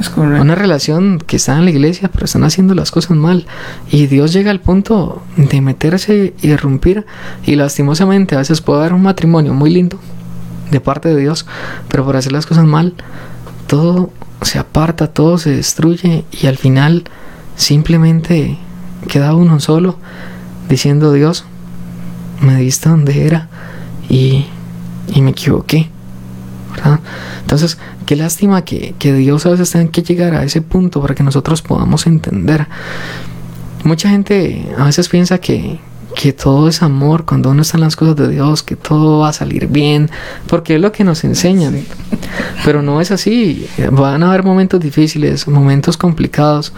[0.17, 3.45] Una relación que está en la iglesia, pero están haciendo las cosas mal.
[3.91, 7.05] Y Dios llega al punto de meterse y irrumpir.
[7.45, 9.99] Y lastimosamente a veces puede haber un matrimonio muy lindo
[10.71, 11.45] de parte de Dios,
[11.87, 12.95] pero por hacer las cosas mal,
[13.67, 17.03] todo se aparta, todo se destruye y al final
[17.55, 18.57] simplemente
[19.07, 19.97] queda uno solo
[20.69, 21.45] diciendo Dios,
[22.41, 23.49] me diste donde era
[24.09, 24.47] y,
[25.13, 25.92] y me equivoqué.
[26.75, 26.99] ¿Verdad?
[27.41, 31.15] Entonces, qué lástima que, que Dios a veces tenga que llegar a ese punto para
[31.15, 32.67] que nosotros podamos entender.
[33.83, 35.79] Mucha gente a veces piensa que,
[36.15, 39.29] que todo es amor cuando uno está en las cosas de Dios, que todo va
[39.29, 40.09] a salir bien,
[40.47, 41.83] porque es lo que nos enseñan.
[42.63, 43.67] Pero no es así.
[43.91, 46.73] Van a haber momentos difíciles, momentos complicados.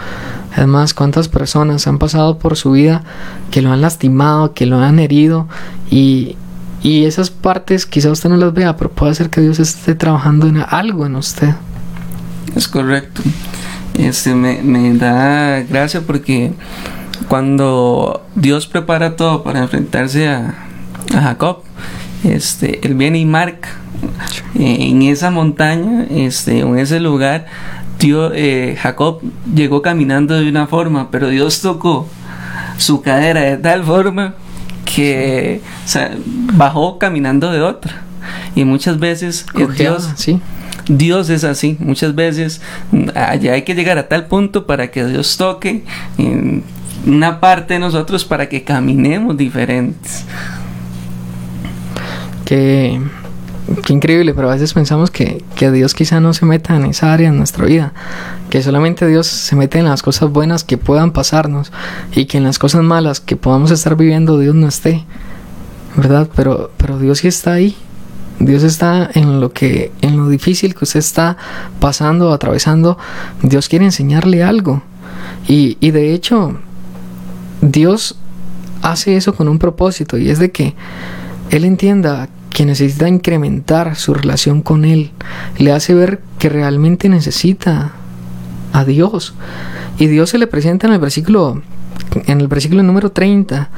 [0.56, 3.04] Además, cuántas personas han pasado por su vida
[3.52, 5.48] que lo han lastimado, que lo han herido
[5.92, 6.38] y,
[6.86, 10.46] y esas partes quizá usted no las vea, pero puede ser que Dios esté trabajando
[10.46, 11.56] en algo en usted.
[12.56, 13.24] Es correcto.
[13.98, 16.54] Este me, me da gracia porque
[17.28, 20.54] cuando Dios prepara todo para enfrentarse a,
[21.16, 21.64] a Jacob,
[22.24, 23.70] este, él viene y marca
[24.54, 27.48] en esa montaña, este, en ese lugar,
[27.98, 29.22] Dios, eh, Jacob
[29.56, 32.08] llegó caminando de una forma, pero Dios tocó
[32.78, 34.36] su cadera de tal forma
[34.96, 36.16] que o sea,
[36.54, 38.02] bajó caminando de otra.
[38.56, 39.46] Y muchas veces
[39.78, 40.40] Dios, sí.
[40.88, 41.78] Dios es así.
[41.80, 42.62] Muchas veces
[43.14, 45.84] allá hay que llegar a tal punto para que Dios toque
[46.18, 46.64] en
[47.06, 50.24] una parte de nosotros para que caminemos diferentes.
[52.46, 53.02] Qué,
[53.84, 57.14] qué increíble, pero a veces pensamos que, que Dios quizá no se meta en esa
[57.14, 57.94] área en nuestra vida,
[58.50, 61.72] que solamente Dios se mete en las cosas buenas que puedan pasarnos
[62.14, 65.04] y que en las cosas malas que podamos estar viviendo Dios no esté,
[65.96, 66.30] ¿verdad?
[66.36, 67.76] Pero, pero Dios sí está ahí.
[68.38, 71.38] Dios está en lo que, en lo difícil que usted está
[71.80, 72.98] pasando, atravesando.
[73.42, 74.84] Dios quiere enseñarle algo.
[75.48, 76.58] Y, y de hecho,
[77.62, 78.18] Dios
[78.82, 80.76] hace eso con un propósito y es de que
[81.50, 85.12] Él entienda que necesita incrementar su relación con Él.
[85.58, 87.92] Le hace ver que realmente necesita
[88.72, 89.34] a Dios.
[90.00, 91.62] Y Dios se le presenta en el versículo,
[92.26, 93.70] en el versículo número 30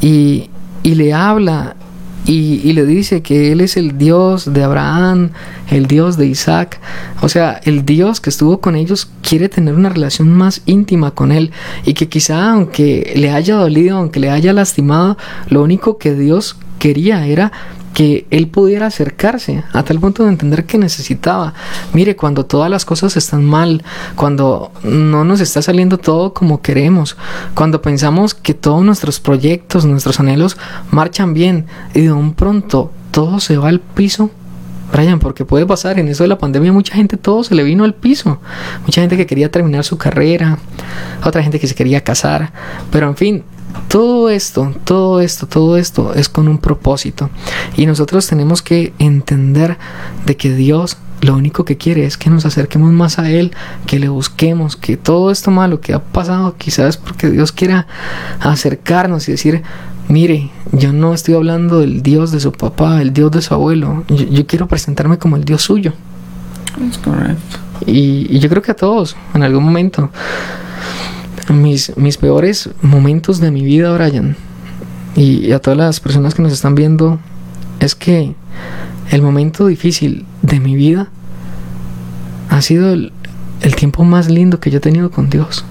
[0.00, 0.48] y,
[0.82, 1.76] y le habla
[2.24, 5.32] y, y, le dice que Él es el Dios de Abraham,
[5.70, 6.80] el Dios de Isaac.
[7.20, 11.30] O sea, el Dios que estuvo con ellos quiere tener una relación más íntima con
[11.30, 11.52] Él.
[11.84, 15.18] Y que quizá aunque le haya dolido, aunque le haya lastimado,
[15.50, 17.52] lo único que Dios quería era
[17.94, 21.54] que él pudiera acercarse a tal punto de entender que necesitaba.
[21.92, 23.82] Mire, cuando todas las cosas están mal,
[24.16, 27.16] cuando no nos está saliendo todo como queremos,
[27.54, 30.56] cuando pensamos que todos nuestros proyectos, nuestros anhelos
[30.90, 34.30] marchan bien y de un pronto todo se va al piso.
[34.92, 37.84] Brian, porque puede pasar en eso de la pandemia, mucha gente todo se le vino
[37.84, 38.38] al piso.
[38.84, 40.58] Mucha gente que quería terminar su carrera,
[41.24, 42.52] otra gente que se quería casar,
[42.90, 43.44] pero en fin,
[43.88, 47.30] todo esto, todo esto, todo esto es con un propósito.
[47.76, 49.78] Y nosotros tenemos que entender
[50.26, 53.52] de que Dios lo único que quiere es que nos acerquemos más a Él,
[53.86, 57.86] que le busquemos, que todo esto malo que ha pasado quizás porque Dios quiera
[58.40, 59.62] acercarnos y decir,
[60.08, 64.04] mire, yo no estoy hablando del Dios de su papá, el Dios de su abuelo,
[64.08, 65.94] yo, yo quiero presentarme como el Dios suyo.
[66.90, 67.58] Es correcto.
[67.86, 70.10] Y, y yo creo que a todos, en algún momento
[71.48, 74.36] mis, mis peores momentos de mi vida, Brian,
[75.16, 77.18] y, y, a todas las personas que nos están viendo,
[77.80, 78.34] es que
[79.10, 81.08] el momento difícil de mi vida
[82.48, 83.12] ha sido el,
[83.60, 85.64] el tiempo más lindo que yo he tenido con Dios.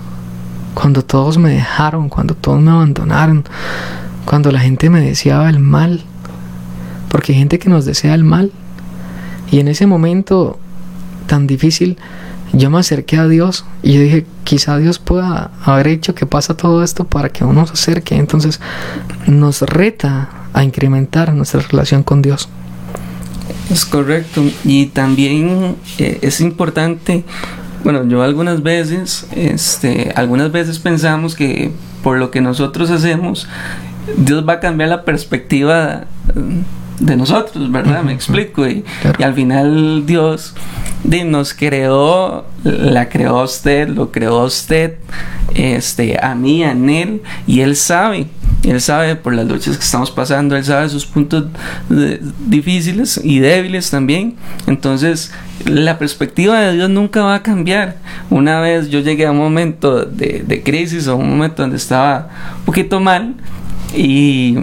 [0.74, 3.44] Cuando todos me dejaron, cuando todos me abandonaron,
[4.26, 6.04] cuando la gente me deseaba el mal,
[7.10, 8.52] porque hay gente que nos desea el mal.
[9.52, 10.58] Y en ese momento
[11.28, 11.98] tan difícil,
[12.54, 16.56] yo me acerqué a Dios y yo dije, quizá Dios pueda haber hecho que pasa
[16.56, 18.16] todo esto para que uno se acerque.
[18.16, 18.62] Entonces
[19.28, 22.48] nos reta a incrementar nuestra relación con Dios.
[23.72, 24.44] Es correcto.
[24.64, 27.24] Y también eh, es importante,
[27.84, 31.72] bueno, yo algunas veces, este, algunas veces pensamos que
[32.04, 33.48] por lo que nosotros hacemos,
[34.18, 36.06] Dios va a cambiar la perspectiva
[37.00, 38.00] de nosotros, ¿verdad?
[38.00, 38.06] Uh -huh.
[38.06, 38.68] Me explico.
[38.68, 39.18] Y, claro.
[39.20, 40.54] y, al final Dios
[41.04, 44.98] de, nos creó, la creó a usted, lo creó a usted,
[45.54, 48.28] este, a mí, a él, y Él sabe.
[48.64, 51.48] Él sabe por las luchas que estamos pasando, Él sabe sus puntos
[51.90, 54.36] de, difíciles y débiles también.
[54.68, 55.34] Entonces,
[55.66, 57.98] la perspectiva de Dios nunca va a cambiar.
[58.30, 62.30] Una vez yo llegué a un momento de, de crisis o un momento donde estaba
[62.60, 63.36] un poquito mal
[63.94, 64.58] y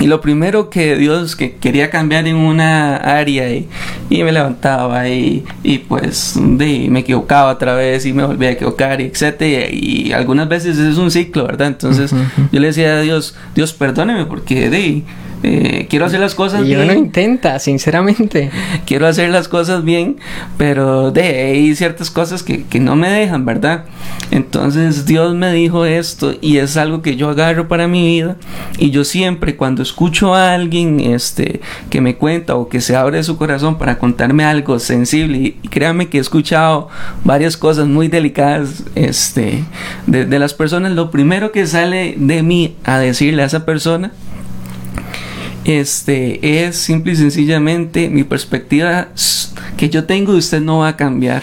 [0.00, 3.68] y lo primero que Dios que quería cambiar en una área y,
[4.10, 8.52] y me levantaba y, y pues de, me equivocaba otra vez y me volvía a
[8.52, 11.68] equivocar y etcétera y, y algunas veces es un ciclo, ¿verdad?
[11.68, 12.48] Entonces uh -huh.
[12.52, 15.02] yo le decía a Dios, Dios perdóneme porque de,
[15.42, 16.80] Eh, quiero hacer las cosas y bien.
[16.80, 18.50] uno intenta, sinceramente.
[18.86, 20.16] quiero hacer las cosas bien,
[20.56, 23.84] pero de hay ciertas cosas que, que no me dejan, ¿verdad?
[24.30, 28.36] Entonces Dios me dijo esto y es algo que yo agarro para mi vida
[28.78, 33.22] y yo siempre cuando escucho a alguien este que me cuenta o que se abre
[33.22, 36.88] su corazón para contarme algo sensible y, y créanme que he escuchado
[37.24, 39.64] varias cosas muy delicadas este
[40.06, 44.12] de, de las personas lo primero que sale de mí a decirle a esa persona
[45.64, 49.08] este es simple y sencillamente mi perspectiva
[49.76, 51.42] que yo tengo de usted no va a cambiar.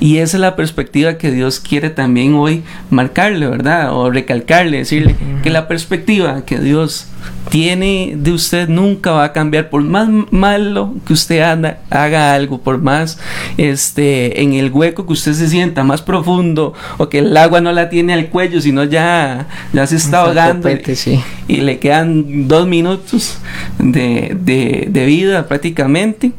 [0.00, 3.92] Y esa es la perspectiva que Dios quiere también hoy marcarle, ¿verdad?
[3.92, 7.08] O recalcarle, decirle que la perspectiva que Dios
[7.48, 12.60] tiene de usted nunca va a cambiar por más malo que usted anda, haga algo
[12.60, 13.18] por más
[13.56, 17.72] este en el hueco que usted se sienta más profundo o que el agua no
[17.72, 21.20] la tiene al cuello sino ya ya se está ahogando Copete, sí.
[21.46, 23.38] y le quedan dos minutos
[23.78, 26.32] de, de, de vida prácticamente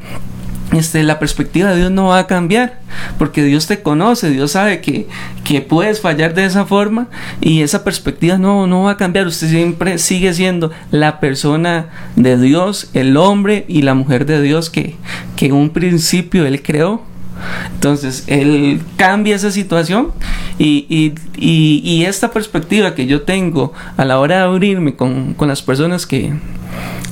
[0.74, 2.80] este, la perspectiva de Dios no va a cambiar,
[3.18, 5.08] porque Dios te conoce, Dios sabe que,
[5.44, 7.08] que puedes fallar de esa forma
[7.40, 12.38] y esa perspectiva no, no va a cambiar, usted siempre sigue siendo la persona de
[12.38, 14.96] Dios, el hombre y la mujer de Dios que,
[15.36, 17.02] que en un principio Él creó.
[17.72, 20.12] Entonces, Él cambia esa situación
[20.58, 25.36] y, y, y, y esta perspectiva que yo tengo a la hora de abrirme con,
[25.36, 26.34] con las personas que,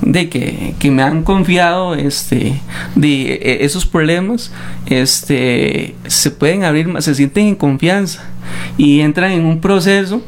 [0.02, 2.62] de que, que, me han confiado este
[2.96, 4.52] de esos problemas
[4.86, 8.24] este se pueden abrir más se sienten en confianza
[8.78, 10.22] y entran en un proceso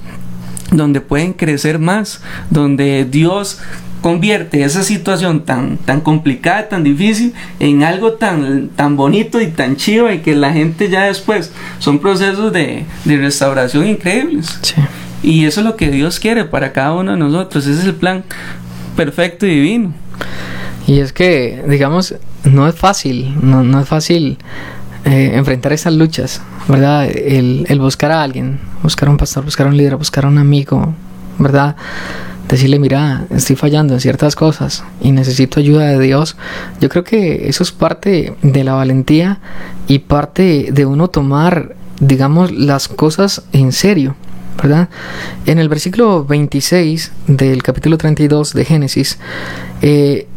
[0.72, 3.60] donde pueden crecer más donde Dios
[4.02, 9.76] convierte esa situación tan, tan complicada, tan difícil, en algo tan, tan bonito y tan
[9.76, 14.60] chido y que la gente ya después son procesos de, de restauración increíbles.
[14.62, 14.76] Sí.
[15.24, 17.96] Y eso es lo que Dios quiere para cada uno de nosotros, ese es el
[17.96, 18.24] plan
[18.98, 19.94] perfecto y divino.
[20.88, 24.38] Y es que, digamos, no es fácil, no, es fácil
[25.06, 27.06] eh, enfrentar esas luchas, ¿verdad?
[27.06, 30.28] El, el, buscar a alguien, buscar a un pastor, buscar a un líder, buscar a
[30.28, 30.94] un amigo,
[31.40, 31.76] ¿verdad?
[32.50, 36.38] Decirle, mira, estoy fallando en ciertas cosas y necesito ayuda de Dios.
[36.80, 39.40] Yo creo que eso es parte de la valentía
[39.88, 44.16] y parte de uno tomar, digamos, las cosas en serio.
[45.46, 49.18] En el versículo 26 del capítulo 32 de Génesis,
[49.82, 50.28] eh,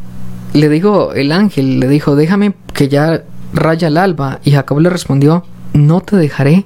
[0.52, 4.40] le dijo el ángel, le dijo, déjame que ya raya el alba.
[4.44, 6.64] Y Jacob le respondió, no te dejaré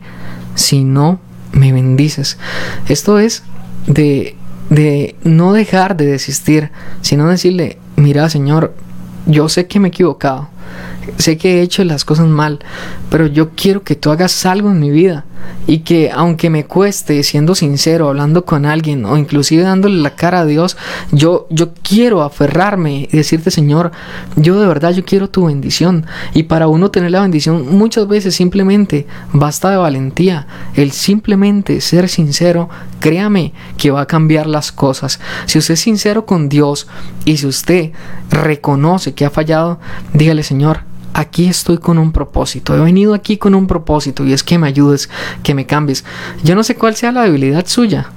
[0.54, 1.20] si no
[1.52, 2.38] me bendices.
[2.88, 3.42] Esto es
[3.86, 4.36] de,
[4.70, 8.74] de no dejar de desistir, sino decirle, mira Señor,
[9.26, 10.48] yo sé que me he equivocado,
[11.16, 12.60] sé que he hecho las cosas mal,
[13.10, 15.24] pero yo quiero que tú hagas algo en mi vida
[15.66, 20.40] y que aunque me cueste siendo sincero hablando con alguien o inclusive dándole la cara
[20.40, 20.76] a Dios
[21.10, 23.90] yo yo quiero aferrarme y decirte Señor
[24.36, 28.34] yo de verdad yo quiero tu bendición y para uno tener la bendición muchas veces
[28.34, 30.46] simplemente basta de valentía.
[30.74, 32.68] El simplemente ser sincero
[33.00, 35.20] créame que va a cambiar las cosas.
[35.46, 36.86] Si usted es sincero con Dios
[37.24, 37.92] y si usted
[38.30, 39.78] reconoce que ha fallado
[40.12, 42.76] dígale Señor aquí estoy con un propósito.
[42.76, 45.08] He venido aquí con un propósito y es que me ayudes,
[45.42, 46.04] que me cambies.
[46.42, 48.10] Yo no sé cuál sea la debilidad suya.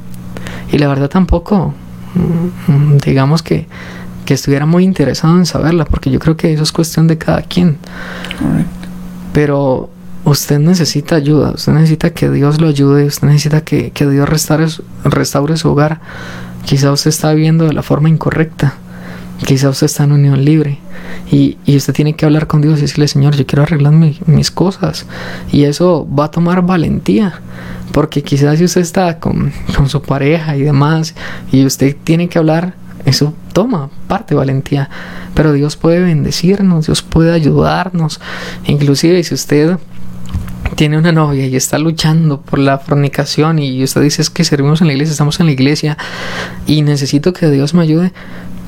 [0.71, 1.73] Y la verdad tampoco,
[3.05, 3.67] digamos que,
[4.25, 7.43] que estuviera muy interesado en saberla, porque yo creo que eso es cuestión de cada
[7.43, 7.77] quien.
[9.31, 9.89] Pero
[10.25, 14.67] usted necesita ayuda, usted necesita que Dios lo ayude, usted necesita que, que Dios restaure,
[15.05, 16.01] restaure su hogar.
[16.65, 18.75] Quizá usted está viviendo de la forma incorrecta.
[19.45, 20.79] Quizá usted está en unión libre
[21.31, 24.19] y, y, usted tiene que hablar con Dios y decirle, Señor, yo quiero arreglar mi,
[24.25, 25.05] mis cosas.
[25.51, 27.41] Y eso va a tomar valentía,
[27.91, 31.13] porque quizás si usted está con, con su pareja y demás,
[31.51, 32.73] y usted tiene que hablar,
[33.05, 34.89] eso toma parte valentía.
[35.33, 38.19] Pero Dios puede bendecirnos, Dios puede ayudarnos.
[38.65, 39.77] Inclusive si usted
[40.75, 44.81] tiene una novia y está luchando por la fornicación y usted dice es que servimos
[44.81, 45.97] en la iglesia, estamos en la iglesia
[46.65, 48.13] y necesito que Dios me ayude,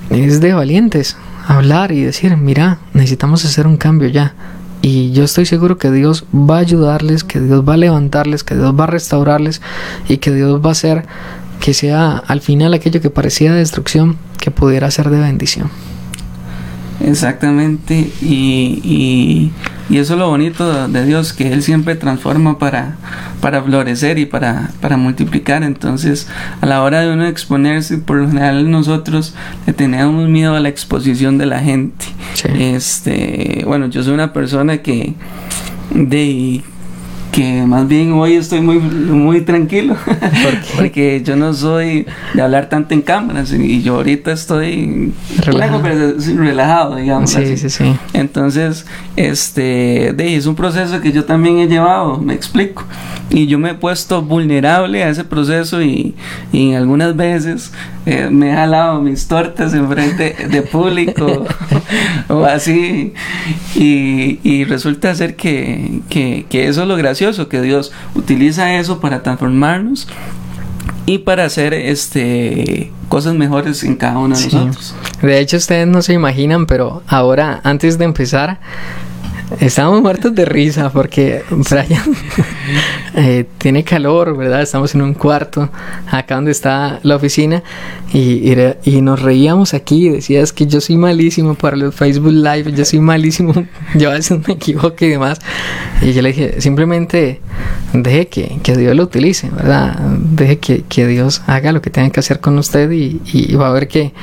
[0.10, 1.18] es de valientes
[1.48, 4.34] hablar y decir, mira, necesitamos hacer un cambio ya.
[4.82, 8.56] Y yo estoy seguro que Dios va a ayudarles, que Dios va a levantarles, que
[8.56, 9.62] Dios va a restaurarles
[10.08, 11.06] y que Dios va a hacer
[11.60, 15.70] que sea al final aquello que parecía destrucción, que pudiera ser de bendición.
[17.02, 19.52] Exactamente, y, y,
[19.90, 22.98] y, eso es lo bonito de Dios, que Él siempre transforma para,
[23.42, 25.64] para florecer y para, para multiplicar.
[25.64, 26.28] Entonces,
[26.60, 29.34] a la hora de uno exponerse, por lo general nosotros
[29.66, 32.06] le tenemos miedo a la exposición de la gente.
[32.34, 32.50] Sí.
[32.60, 35.16] Este, bueno, yo soy una persona que
[35.92, 36.62] de
[37.32, 39.96] que más bien hoy estoy muy, muy tranquilo,
[40.78, 45.14] porque yo no soy de hablar tanto en cámaras y yo ahorita estoy
[45.46, 45.84] relajado,
[46.38, 47.32] relajado digamos.
[47.32, 47.96] Sí, sí, sí.
[48.14, 52.84] Entonces, este, de, es un proceso que yo también he llevado, me explico.
[53.30, 56.16] Y yo me he puesto vulnerable a ese proceso y,
[56.52, 57.72] y algunas veces
[58.06, 61.46] eh, me he jalado mis tortas en frente de público
[62.28, 63.14] o así.
[63.76, 67.19] Y, y resulta ser que, que, que eso es lo gracioso,
[67.50, 70.08] que Dios utiliza eso para transformarnos
[71.06, 74.96] y para hacer este cosas mejores en cada uno de nosotros.
[75.22, 78.60] De hecho, ustedes no se imaginan, pero ahora, antes de empezar,
[79.60, 82.16] Estamos muertos de risa porque Brian
[83.16, 84.62] eh, tiene calor, ¿verdad?
[84.62, 85.70] Estamos en un cuarto,
[86.08, 87.64] acá donde está la oficina,
[88.14, 90.08] y, y, nos reíamos aquí.
[90.10, 93.54] Decías que yo soy malísimo para los Facebook Live, yo soy malísimo,
[93.96, 95.40] yo a veces me equivoco y demás.
[96.02, 97.42] Y yo le dije, simplemente
[97.92, 99.98] deje que, que Dios lo utilice, ¿verdad?
[100.00, 103.70] Deje que, que, Dios haga lo que tenga que hacer con usted y, y va
[103.70, 104.14] a ver que,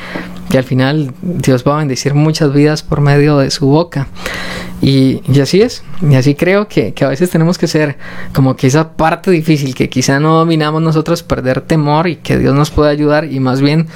[0.51, 4.07] que al final Dios va a bendecir muchas vidas por medio de su boca.
[4.83, 7.97] Y, así es, y así creo que, a veces tenemos que ser
[8.35, 12.55] como que esa parte difícil que quizá no dominamos nosotros, perder temor y que Dios
[12.55, 13.87] nos pueda ayudar y más bien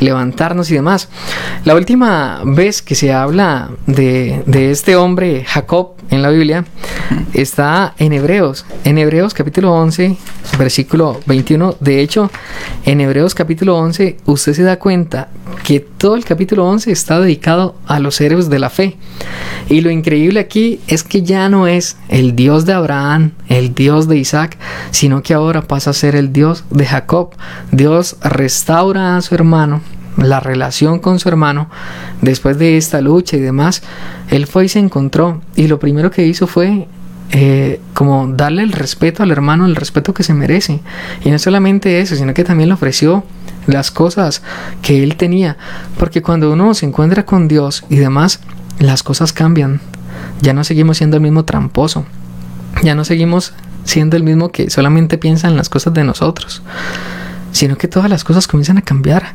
[0.00, 1.08] levantarnos y demás.
[1.64, 6.64] La última vez que se habla de, de este hombre, Jacob, en la Biblia,
[7.34, 10.16] está en Hebreos, en Hebreos capítulo 11,
[10.58, 11.76] versículo 21.
[11.80, 12.30] De hecho,
[12.84, 15.28] en Hebreos capítulo 11, usted se da cuenta
[15.64, 18.96] que todo el capítulo 11 está dedicado a los héroes de la fe.
[19.68, 24.08] Y lo increíble aquí es que ya no es el Dios de Abraham, el Dios
[24.08, 24.56] de Isaac,
[24.90, 27.30] sino que ahora pasa a ser el Dios de Jacob.
[27.72, 29.82] Dios restaura a su hermano,
[30.16, 31.68] la relación con su hermano,
[32.20, 33.82] después de esta lucha y demás,
[34.30, 35.42] él fue y se encontró.
[35.56, 36.88] Y lo primero que hizo fue
[37.32, 40.80] eh, como darle el respeto al hermano, el respeto que se merece.
[41.24, 43.24] Y no solamente eso, sino que también le ofreció
[43.66, 44.42] las cosas
[44.82, 45.56] que él tenía.
[45.98, 48.40] Porque cuando uno se encuentra con Dios y demás,
[48.78, 49.80] las cosas cambian.
[50.40, 52.04] Ya no seguimos siendo el mismo tramposo.
[52.82, 53.52] Ya no seguimos
[53.84, 56.62] siendo el mismo que solamente piensa en las cosas de nosotros.
[57.52, 59.34] Sino que todas las cosas comienzan a cambiar.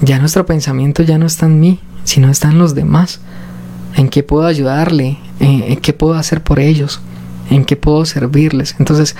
[0.00, 3.20] Ya nuestro pensamiento ya no está en mí, sino está en los demás.
[3.94, 5.18] ¿En qué puedo ayudarle?
[5.38, 7.00] ¿En qué puedo hacer por ellos?
[7.50, 8.76] ¿En qué puedo servirles?
[8.78, 9.16] Entonces,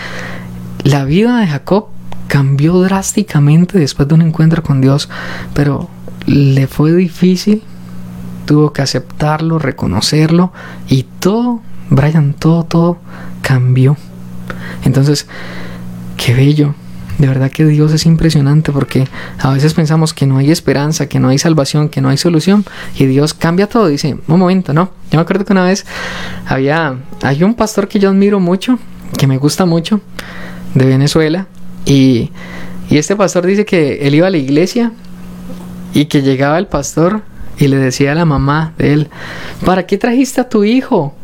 [0.83, 1.89] la vida de Jacob
[2.29, 5.09] cambió drásticamente después de un encuentro con Dios,
[5.55, 5.89] pero
[6.27, 7.63] le fue difícil,
[8.45, 10.53] tuvo que aceptarlo, reconocerlo
[10.89, 12.99] y todo, Brian, todo, todo
[13.43, 13.97] cambió.
[14.85, 15.27] Entonces,
[16.17, 16.75] qué bello.
[17.19, 19.07] De verdad que Dios es impresionante porque
[19.39, 22.65] a veces pensamos que no hay esperanza, que no hay salvación, que no hay solución
[22.99, 23.87] y Dios cambia todo.
[23.89, 24.91] Dice, un momento, no.
[25.11, 25.85] Yo me acuerdo que una vez
[26.47, 28.79] había, hay un pastor que yo admiro mucho,
[29.19, 30.01] que me gusta mucho,
[30.75, 31.47] de Venezuela,
[31.85, 32.31] y,
[32.91, 34.93] este pastor dice que él iba a la iglesia
[35.95, 37.23] y que llegaba el pastor
[37.63, 39.09] y le decía a la mamá de él,
[39.65, 41.15] ¿para qué trajiste a tu hijo?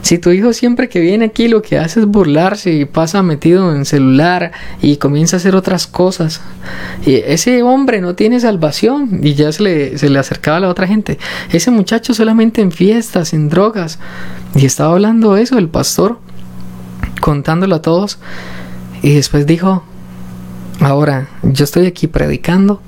[0.00, 3.76] Si tu hijo siempre que viene aquí lo que hace es burlarse y pasa metido
[3.76, 6.40] en celular y comienza a hacer otras cosas,
[7.04, 10.70] y ese hombre no tiene salvación y ya se le, se le acercaba a la
[10.70, 11.18] otra gente,
[11.50, 13.98] ese muchacho solamente en fiestas, en drogas,
[14.54, 16.20] y estaba hablando eso el pastor,
[17.20, 18.18] contándolo a todos,
[19.02, 19.84] y después dijo,
[20.80, 22.80] Ahora, yo estoy aquí predicando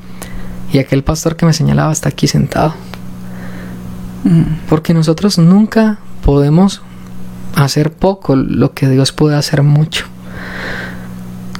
[0.74, 2.74] y aquel pastor que me señalaba está aquí sentado.
[4.24, 4.66] Mm.
[4.68, 6.82] Porque nosotros nunca podemos
[7.54, 10.06] hacer poco lo que Dios puede hacer mucho.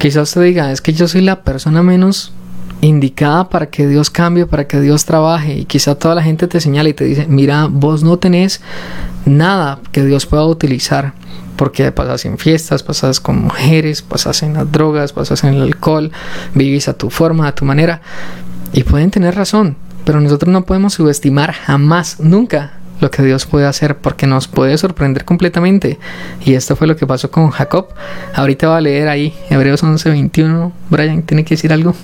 [0.00, 2.32] Quizás usted diga, es que yo soy la persona menos
[2.80, 5.58] indicada para que Dios cambie, para que Dios trabaje.
[5.58, 8.62] Y quizá toda la gente te señala y te dice, mira, vos no tenés
[9.26, 11.14] nada que Dios pueda utilizar
[11.54, 16.10] porque pasas en fiestas, pasas con mujeres, pasas en las drogas, pasas en el alcohol,
[16.52, 18.02] vivís a tu forma, a tu manera.
[18.74, 23.66] Y pueden tener razón, pero nosotros no podemos subestimar jamás, nunca, lo que Dios puede
[23.66, 25.98] hacer porque nos puede sorprender completamente.
[26.44, 27.88] Y esto fue lo que pasó con Jacob.
[28.34, 30.72] Ahorita va a leer ahí Hebreos 11:21.
[30.90, 31.94] Brian, ¿tiene que decir algo?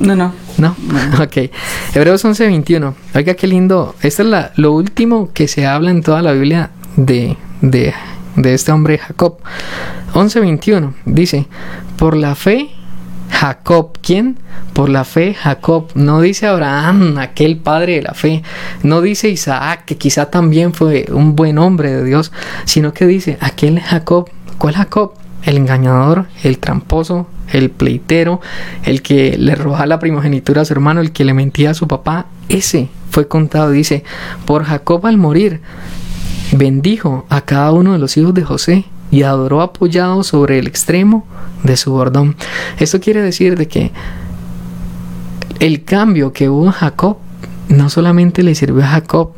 [0.00, 0.32] No, no.
[0.58, 0.76] ¿No?
[1.22, 1.50] ok.
[1.94, 2.94] Hebreos 11:21.
[3.14, 3.94] Oiga, qué lindo.
[4.00, 7.94] Esto es la, lo último que se habla en toda la Biblia de, de
[8.36, 9.38] de este hombre Jacob.
[10.14, 11.46] 11.21 dice,
[11.96, 12.70] por la fe
[13.32, 14.38] Jacob, ¿quién?
[14.74, 18.42] Por la fe Jacob, no dice Abraham, aquel padre de la fe,
[18.82, 22.30] no dice Isaac, que quizá también fue un buen hombre de Dios,
[22.66, 24.28] sino que dice aquel Jacob,
[24.58, 25.14] ¿cuál Jacob?
[25.44, 28.40] El engañador, el tramposo, el pleitero,
[28.84, 31.88] el que le robaba la primogenitura a su hermano, el que le mentía a su
[31.88, 34.04] papá, ese fue contado, dice,
[34.46, 35.60] por Jacob al morir,
[36.52, 41.24] bendijo a cada uno de los hijos de José y adoró apoyado sobre el extremo
[41.62, 42.34] de su bordón.
[42.78, 43.92] Esto quiere decir de que
[45.60, 47.18] el cambio que hubo en Jacob
[47.68, 49.32] no solamente le sirvió a Jacob,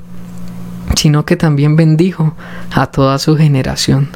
[0.97, 2.35] sino que también bendijo
[2.73, 4.09] a toda su generación.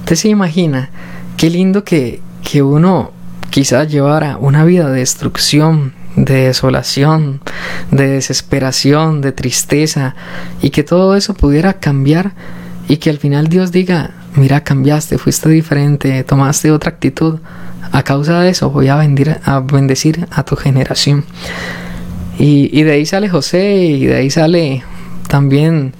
[0.00, 0.90] Usted se imagina
[1.36, 3.12] qué lindo que, que uno
[3.50, 7.42] quizás llevara una vida de destrucción, de desolación,
[7.90, 10.14] de desesperación, de tristeza,
[10.62, 12.32] y que todo eso pudiera cambiar
[12.88, 17.38] y que al final Dios diga, mira, cambiaste, fuiste diferente, tomaste otra actitud.
[17.92, 21.24] A causa de eso voy a, a bendecir a tu generación.
[22.38, 24.84] Y, y de ahí sale José y de ahí sale
[25.28, 25.94] también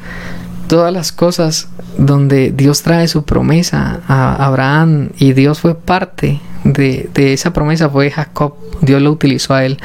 [0.68, 7.11] todas las cosas donde Dios trae su promesa a Abraham y Dios fue parte de,
[7.12, 9.78] de, esa promesa, fue Jacob, Dios lo utilizó a él.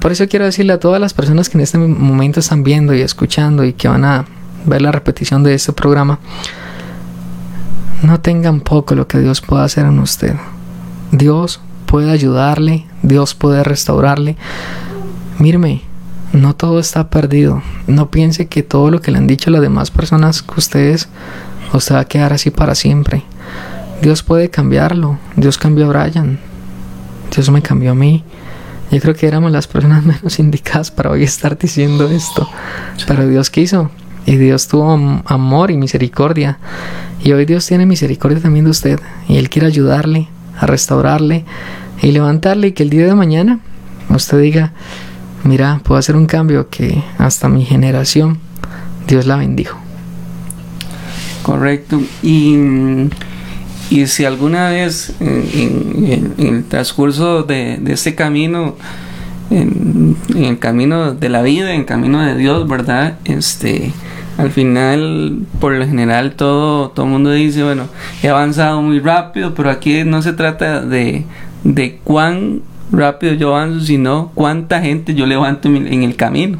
[0.00, 3.00] Por eso quiero decirle a todas las personas que en este momento están viendo y
[3.00, 4.26] escuchando y que van a
[4.64, 6.20] ver la repetición de este programa,
[8.02, 10.34] no tengan poco lo que Dios pueda hacer en usted.
[11.12, 14.36] Dios puede ayudarle, Dios puede restaurarle.
[15.38, 15.82] Mírme,
[16.32, 17.62] no todo está perdido.
[17.86, 21.08] No piense que todo lo que le han dicho las demás personas que ustedes,
[21.72, 23.24] usted va a quedar así para siempre.
[24.00, 25.18] Dios puede cambiarlo.
[25.36, 26.38] Dios cambió a Brian.
[27.34, 28.24] Dios me cambió a mí.
[28.90, 32.48] Yo creo que éramos las personas menos indicadas para hoy estar diciendo esto.
[33.06, 33.90] Pero Dios quiso.
[34.30, 34.92] Y Dios tuvo
[35.24, 36.60] amor y misericordia.
[37.24, 39.00] Y hoy Dios tiene misericordia también de usted.
[39.26, 41.44] Y Él quiere ayudarle a restaurarle
[42.00, 43.58] y levantarle y que el día de mañana
[44.08, 44.72] usted diga,
[45.42, 48.38] mira, puedo hacer un cambio que hasta mi generación
[49.08, 49.80] Dios la bendijo.
[51.42, 52.00] Correcto.
[52.22, 52.54] Y,
[53.90, 58.76] y si alguna vez en, el transcurso de, este camino,
[59.50, 63.18] en, en, el camino de la vida, en el camino de Dios, ¿verdad?
[63.24, 63.92] Este,
[64.40, 67.88] al final, por lo general, todo, todo el mundo dice, bueno,
[68.22, 71.26] he avanzado muy rápido, pero aquí no se trata de,
[71.62, 76.58] de cuán rápido yo avanzo, sino cuánta gente yo levanto en el camino,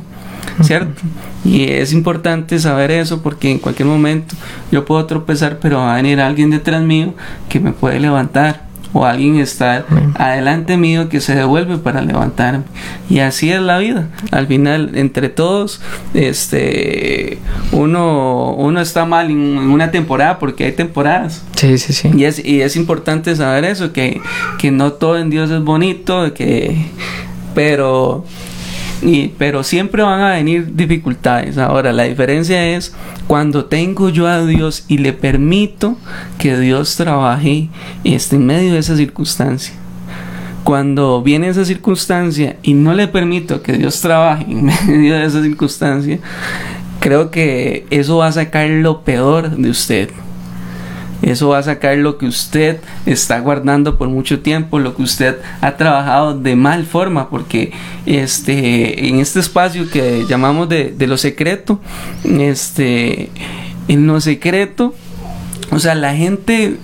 [0.60, 1.00] ¿cierto?
[1.42, 4.36] Y es importante saber eso porque en cualquier momento
[4.70, 7.14] yo puedo tropezar, pero va a venir alguien detrás mío
[7.48, 9.84] que me puede levantar o alguien está
[10.14, 12.64] adelante mío que se devuelve para levantarme.
[13.08, 14.08] Y así es la vida.
[14.30, 15.80] Al final entre todos
[16.14, 17.38] este
[17.72, 21.42] uno uno está mal en, una temporada porque hay temporadas.
[21.56, 22.10] Sí sí sí.
[22.16, 24.20] Y es y es importante saber eso que
[24.58, 26.86] que no todo en Dios es bonito que
[27.54, 28.24] pero
[29.02, 31.58] y, pero siempre van a venir dificultades.
[31.58, 32.94] Ahora, la diferencia es
[33.26, 35.96] cuando tengo yo a Dios y le permito
[36.38, 37.68] que Dios trabaje
[38.04, 39.74] este, en medio de esa circunstancia.
[40.64, 45.42] Cuando viene esa circunstancia y no le permito que Dios trabaje en medio de esa
[45.42, 46.18] circunstancia,
[47.00, 50.10] creo que eso va a sacar lo peor de usted.
[51.22, 55.36] Eso va a sacar lo que usted está guardando por mucho tiempo, lo que usted
[55.60, 57.72] ha trabajado de mal forma, porque
[58.06, 61.80] este, en este espacio que llamamos de, de lo secreto,
[62.24, 63.30] este,
[63.88, 64.94] en lo secreto,
[65.70, 66.76] o sea, la gente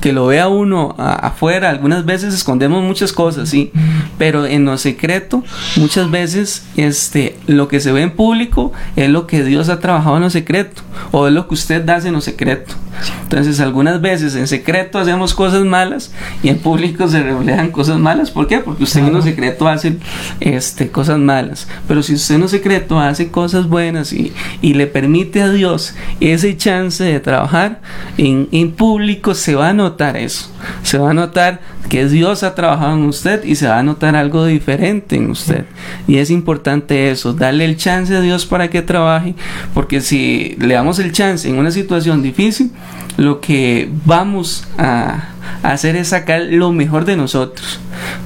[0.00, 3.70] que lo vea uno afuera, algunas veces escondemos muchas cosas, sí,
[4.18, 5.44] pero en lo secreto,
[5.76, 10.16] muchas veces este, lo que se ve en público es lo que Dios ha trabajado
[10.16, 10.82] en lo secreto,
[11.12, 12.74] o es lo que usted hace en lo secreto.
[13.22, 16.12] Entonces, algunas veces en secreto hacemos cosas malas
[16.42, 18.30] y en público se reflejan cosas malas.
[18.30, 18.58] ¿Por qué?
[18.58, 19.98] Porque usted en lo secreto hace
[20.40, 21.66] este, cosas malas.
[21.88, 25.94] Pero si usted en lo secreto hace cosas buenas y, y le permite a Dios
[26.20, 27.80] ese chance de trabajar,
[28.18, 30.50] en, en público se va a notar eso.
[30.82, 31.60] Se va a notar
[31.92, 35.66] que Dios ha trabajado en usted y se va a notar algo diferente en usted.
[36.08, 39.34] Y es importante eso, darle el chance a Dios para que trabaje,
[39.74, 42.70] porque si le damos el chance en una situación difícil,
[43.18, 45.28] lo que vamos a
[45.62, 47.78] hacer es sacar lo mejor de nosotros.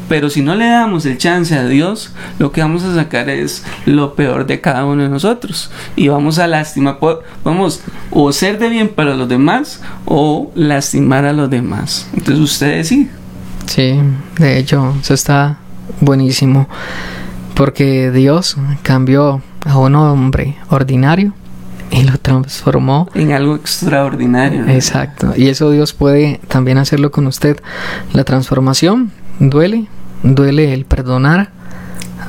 [0.09, 3.65] Pero si no le damos el chance a Dios, lo que vamos a sacar es
[3.85, 5.73] lo peor de cada uno de nosotros.
[5.97, 6.99] Y vamos a lastimar,
[7.43, 7.81] vamos
[8.13, 12.09] o ser de bien para los demás o lastimar a los demás.
[12.15, 13.11] Entonces usted sí.
[13.67, 14.01] Sí,
[14.39, 15.59] de hecho, eso está
[16.01, 16.69] buenísimo.
[17.55, 21.33] Porque Dios cambió a un hombre ordinario
[21.91, 24.67] y lo transformó en algo extraordinario.
[24.67, 25.33] Exacto.
[25.37, 27.61] Y eso Dios puede también hacerlo con usted.
[28.13, 29.87] La transformación duele,
[30.23, 31.51] duele el perdonar,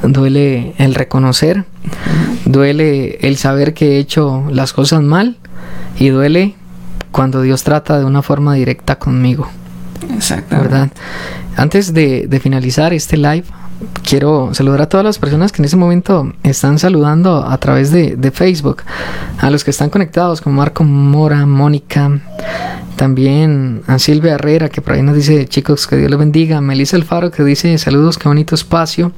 [0.04, 1.66] duele el reconocer,
[2.46, 5.38] duele el saber que he hecho las cosas mal
[6.00, 6.56] y duele
[7.12, 9.50] cuando Dios trata de una forma directa conmigo.
[10.14, 10.56] Exacto.
[10.58, 10.90] ¿Verdad?
[11.56, 13.44] Antes de, finalizar este live,
[14.04, 18.16] quiero saludar a todas las personas que en ese momento están saludando a través de,
[18.16, 18.84] de Facebook,
[19.40, 22.20] a los que están conectados, como Marco Mora, Mónica,
[22.98, 26.60] también a Silvia Herrera, que por ahí nos dice, chicos, que Dios los bendiga.
[26.60, 29.14] Melissa Alfaro, que dice, saludos, qué bonito espacio.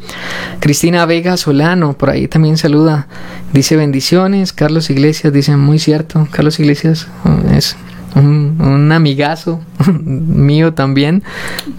[0.60, 3.08] Cristina Vega Solano, por ahí también saluda.
[3.54, 4.54] Dice, bendiciones.
[4.54, 6.28] Carlos Iglesias dice, muy cierto.
[6.30, 7.76] Carlos Iglesias uh, es
[8.16, 9.62] un, un amigazo
[9.94, 11.24] mío también,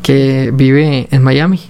[0.02, 1.60] que vive en Miami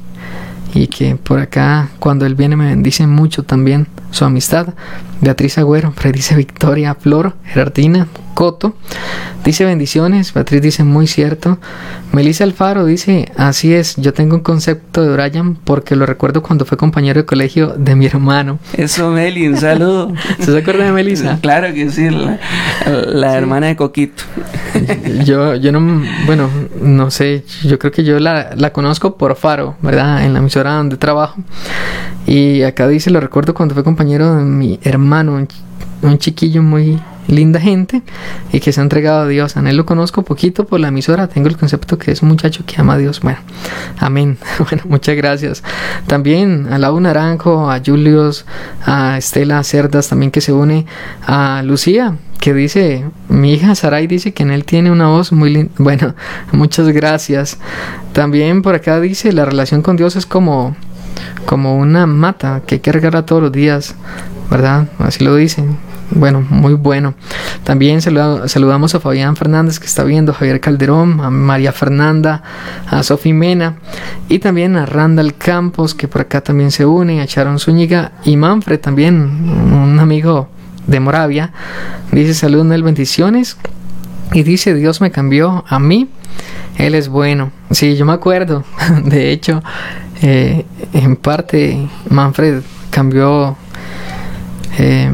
[0.75, 4.75] y que por acá cuando él viene me bendice mucho también su amistad.
[5.21, 8.75] Beatriz Agüero, dice Victoria Flor, Gerardina Coto,
[9.45, 11.59] dice bendiciones, Beatriz dice muy cierto.
[12.13, 16.65] Melissa Alfaro dice, así es, yo tengo un concepto de Brian porque lo recuerdo cuando
[16.65, 18.59] fue compañero de colegio de mi hermano.
[18.73, 20.15] Eso, Meli, un saludo.
[20.39, 21.39] ¿Se acuerda de Melissa?
[21.43, 22.39] Claro que sí, la,
[22.87, 24.23] la hermana de Coquito.
[25.25, 26.49] Yo, yo no, bueno,
[26.81, 30.25] no sé, yo creo que yo la, la conozco por Faro, ¿verdad?
[30.25, 31.43] En la emisora donde trabajo.
[32.27, 35.49] Y acá dice, lo recuerdo cuando fue compañero de mi hermano, un,
[36.03, 38.03] un chiquillo muy linda gente
[38.53, 39.57] y que se ha entregado a Dios.
[39.57, 42.65] A él lo conozco poquito por la emisora, tengo el concepto que es un muchacho
[42.67, 43.21] que ama a Dios.
[43.21, 43.39] Bueno,
[43.99, 44.39] amén.
[44.59, 45.63] Bueno, muchas gracias.
[46.07, 48.45] También a Lau Naranjo, a Julius,
[48.85, 50.87] a Estela Cerdas también que se une,
[51.27, 55.51] a Lucía que dice, mi hija Sarai dice que en él tiene una voz muy
[55.51, 55.73] linda.
[55.79, 56.15] Bueno,
[56.53, 57.59] muchas gracias.
[58.13, 60.75] También por acá dice, la relación con Dios es como
[61.45, 63.95] como una mata que hay que regarla todos los días,
[64.51, 64.89] ¿verdad?
[64.99, 65.77] Así lo dicen.
[66.11, 67.15] Bueno, muy bueno.
[67.63, 72.43] También saluda, saludamos a Fabián Fernández que está viendo, a Javier Calderón, a María Fernanda,
[72.89, 73.77] a Sofi Mena
[74.29, 78.37] y también a Randall Campos que por acá también se une, a Sharon Zúñiga y
[78.37, 80.49] Manfred también, un amigo
[80.87, 81.53] de Moravia.
[82.11, 83.57] Dice salud, Nel, bendiciones.
[84.33, 86.09] Y dice, Dios me cambió a mí.
[86.77, 87.51] Él es bueno.
[87.71, 88.65] Sí, yo me acuerdo.
[89.05, 89.63] De hecho,
[90.23, 93.57] eh, en parte Manfred cambió
[94.81, 95.11] eh,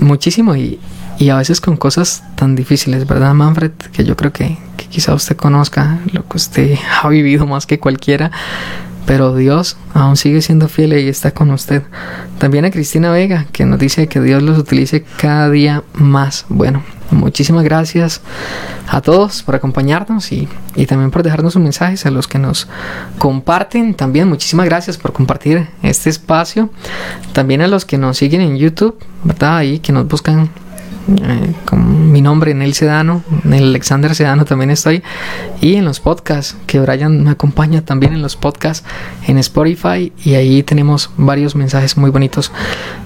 [0.00, 0.78] muchísimo y,
[1.18, 3.70] y, a veces con cosas tan difíciles, ¿verdad, Manfred?
[3.92, 7.78] Que yo creo que, que quizá usted conozca lo que usted ha vivido más que
[7.78, 8.30] cualquiera.
[9.06, 11.82] Pero Dios aún sigue siendo fiel y está con usted.
[12.38, 16.44] También a Cristina Vega, que nos dice que Dios los utilice cada día más.
[16.48, 18.20] Bueno, muchísimas gracias
[18.88, 22.68] a todos por acompañarnos y, y también por dejarnos sus mensajes, a los que nos
[23.18, 23.94] comparten.
[23.94, 26.70] También muchísimas gracias por compartir este espacio.
[27.32, 29.58] También a los que nos siguen en YouTube, ¿verdad?
[29.58, 30.50] Ahí que nos buscan
[31.08, 35.02] eh, con mi nombre, Nel Sedano, Nel Alexander Sedano también estoy,
[35.60, 38.86] y en los podcasts, que Brian me acompaña también en los podcasts
[39.26, 42.50] en Spotify, y ahí tenemos varios mensajes muy bonitos.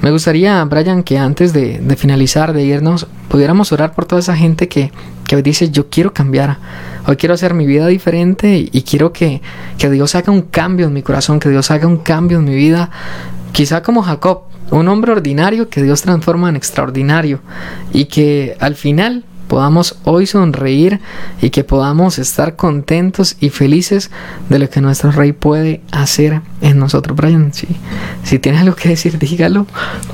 [0.01, 4.69] Me gustaría, Brian, que antes de, finalizar, de irnos, pudiéramos orar por toda esa gente
[4.69, 4.93] que,
[5.27, 6.59] que dice, yo quiero cambiar,
[7.07, 9.43] hoy quiero hacer mi vida diferente y, y quiero que,
[9.77, 12.55] que Dios haga un cambio en mi corazón, que Dios haga un cambio en mi
[12.55, 12.91] vida,
[13.53, 17.41] quizá como Jacob, un hombre ordinario que Dios transforma en extraordinario
[17.93, 21.01] y que al final podamos hoy sonreír
[21.43, 24.13] y que podamos estar contentos y felices
[24.49, 27.17] de lo que nuestro rey puede hacer en nosotros.
[27.17, 27.67] Brian, si,
[28.23, 29.67] si tienes algo que decir, dígalo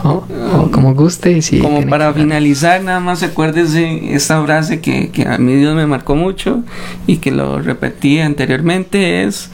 [0.02, 0.24] o,
[0.54, 1.42] o como guste.
[1.42, 5.86] Si como para finalizar, nada más acuérdese esta frase que, que a mí Dios me
[5.86, 6.64] marcó mucho
[7.06, 9.50] y que lo repetí anteriormente es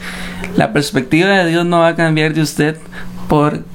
[0.55, 2.77] la perspectiva de Dios no va a cambiar de usted
[3.27, 3.65] por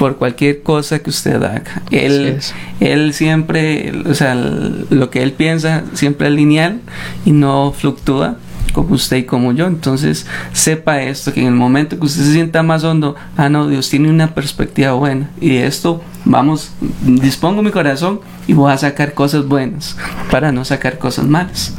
[0.00, 1.82] por cualquier cosa que usted haga.
[1.90, 2.38] Él,
[2.80, 6.80] él siempre, o sea, lo que él piensa siempre es lineal
[7.26, 8.38] y no fluctúa
[8.72, 9.66] como usted y como yo.
[9.66, 10.24] Entonces,
[10.54, 13.90] sepa esto, que en el momento que usted se sienta más hondo, ah, no, Dios
[13.90, 15.28] tiene una perspectiva buena.
[15.38, 16.70] Y de esto, vamos,
[17.02, 19.98] dispongo mi corazón y voy a sacar cosas buenas
[20.30, 21.74] para no sacar cosas malas.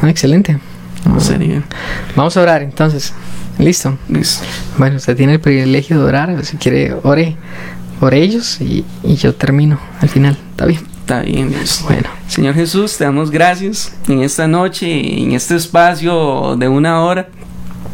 [0.00, 0.60] Ah, excelente.
[1.18, 1.64] Sería.
[2.14, 3.12] Vamos a orar entonces.
[3.58, 3.96] Listo.
[4.08, 4.44] Listo.
[4.78, 6.44] Bueno, usted tiene el privilegio de orar.
[6.44, 7.36] Si quiere, ore
[8.00, 10.36] por ellos y, y yo termino al final.
[10.50, 10.80] ¿Está bien?
[11.00, 11.54] Está bien.
[11.84, 12.08] Bueno.
[12.28, 17.28] Señor Jesús, te damos gracias en esta noche, en este espacio de una hora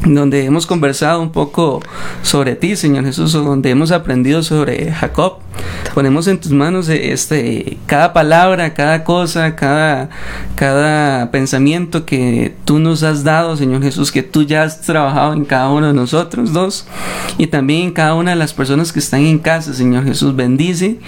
[0.05, 1.81] donde hemos conversado un poco
[2.23, 5.39] sobre ti, Señor Jesús, donde hemos aprendido sobre Jacob.
[5.95, 10.09] Ponemos en tus manos este cada palabra, cada cosa, cada
[10.57, 15.45] cada pensamiento que tú nos has dado, Señor Jesús, que tú ya has trabajado en
[15.45, 16.87] cada uno de nosotros dos.
[17.39, 20.99] Y también en cada una de las personas que están en casa, Señor Jesús, bendice,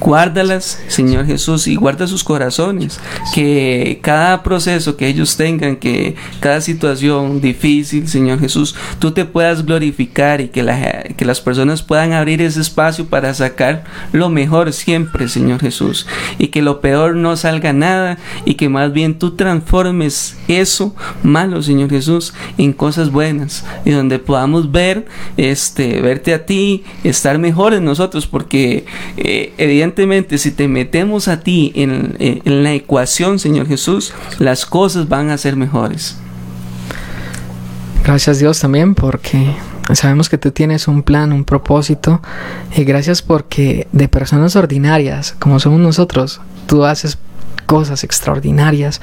[0.00, 3.00] guárdalas, Señor Jesús, y guarda sus corazones,
[3.34, 9.64] que cada proceso que ellos tengan, que cada situación difícil, Señor Jesús, tú te puedas
[9.64, 15.28] glorificar y que, que las personas puedan abrir ese espacio para sacar lo mejor siempre,
[15.28, 16.06] Señor Jesús.
[16.38, 21.62] Y que lo peor no salga nada y que más bien tú transformes eso malo,
[21.62, 27.74] Señor Jesús, en cosas buenas y donde podamos ver, este, verte a ti, estar mejor
[27.74, 28.84] en nosotros, porque
[29.16, 35.08] eh, evidentemente si te metemos a ti en, en la ecuación, Señor Jesús, las cosas
[35.08, 36.16] van a ser mejores.
[38.04, 39.54] Gracias Dios también porque
[39.94, 42.20] sabemos que tú tienes un plan, un propósito
[42.76, 47.18] y gracias porque de personas ordinarias como somos nosotros, tú haces
[47.68, 49.00] cosas extraordinarias.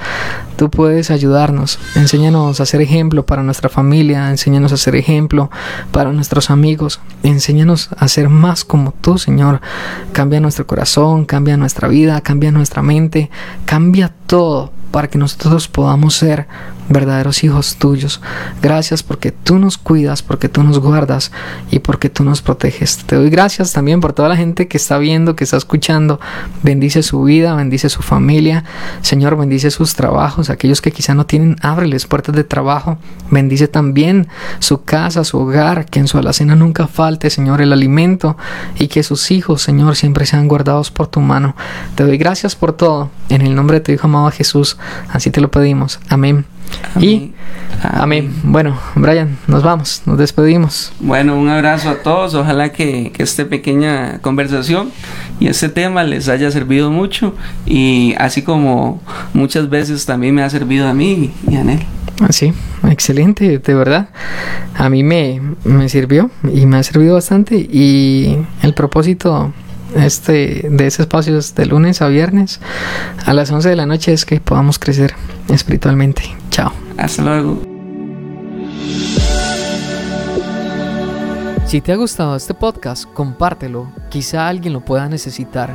[0.56, 1.78] Tú puedes ayudarnos.
[1.94, 4.28] Enséñanos a ser ejemplo para nuestra familia.
[4.28, 5.50] Enséñanos a ser ejemplo
[5.92, 7.00] para nuestros amigos.
[7.22, 9.60] Enséñanos a ser más como tú, Señor.
[10.12, 13.30] Cambia nuestro corazón, cambia nuestra vida, cambia nuestra mente,
[13.66, 16.48] cambia todo para que nosotros podamos ser
[16.88, 18.20] verdaderos hijos tuyos.
[18.62, 21.32] Gracias porque tú nos cuidas, porque tú nos guardas
[21.70, 22.98] y porque tú nos proteges.
[23.06, 26.20] Te doy gracias también por toda la gente que está viendo, que está escuchando.
[26.62, 28.64] Bendice su vida, bendice su familia.
[29.02, 30.50] Señor, bendice sus trabajos.
[30.50, 32.98] Aquellos que quizá no tienen, ábreles puertas de trabajo.
[33.30, 34.28] Bendice también
[34.58, 38.36] su casa, su hogar, que en su alacena nunca falte, Señor, el alimento
[38.78, 41.56] y que sus hijos, Señor, siempre sean guardados por tu mano.
[41.94, 43.10] Te doy gracias por todo.
[43.28, 44.76] En el nombre de tu Hijo amado Jesús,
[45.10, 45.98] así te lo pedimos.
[46.08, 46.55] Amén.
[47.00, 47.32] Y
[47.82, 48.34] amén.
[48.42, 50.92] Bueno, Brian, nos vamos, nos despedimos.
[51.00, 52.34] Bueno, un abrazo a todos.
[52.34, 54.90] Ojalá que, que esta pequeña conversación
[55.40, 57.34] y este tema les haya servido mucho.
[57.66, 59.02] Y así como
[59.34, 61.80] muchas veces también me ha servido a mí y a Nel.
[62.30, 62.52] Sí,
[62.88, 64.08] excelente, de verdad.
[64.74, 67.56] A mí me, me sirvió y me ha servido bastante.
[67.56, 69.52] Y el propósito
[69.96, 72.60] este, de ese espacio es de lunes a viernes
[73.24, 75.14] a las 11 de la noche es que podamos crecer
[75.48, 76.22] espiritualmente.
[76.50, 76.72] Chao.
[76.96, 77.62] Hasta luego.
[81.66, 83.90] Si te ha gustado este podcast, compártelo.
[84.08, 85.74] Quizá alguien lo pueda necesitar.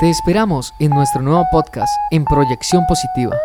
[0.00, 3.36] Te esperamos en nuestro nuevo podcast en Proyección Positiva.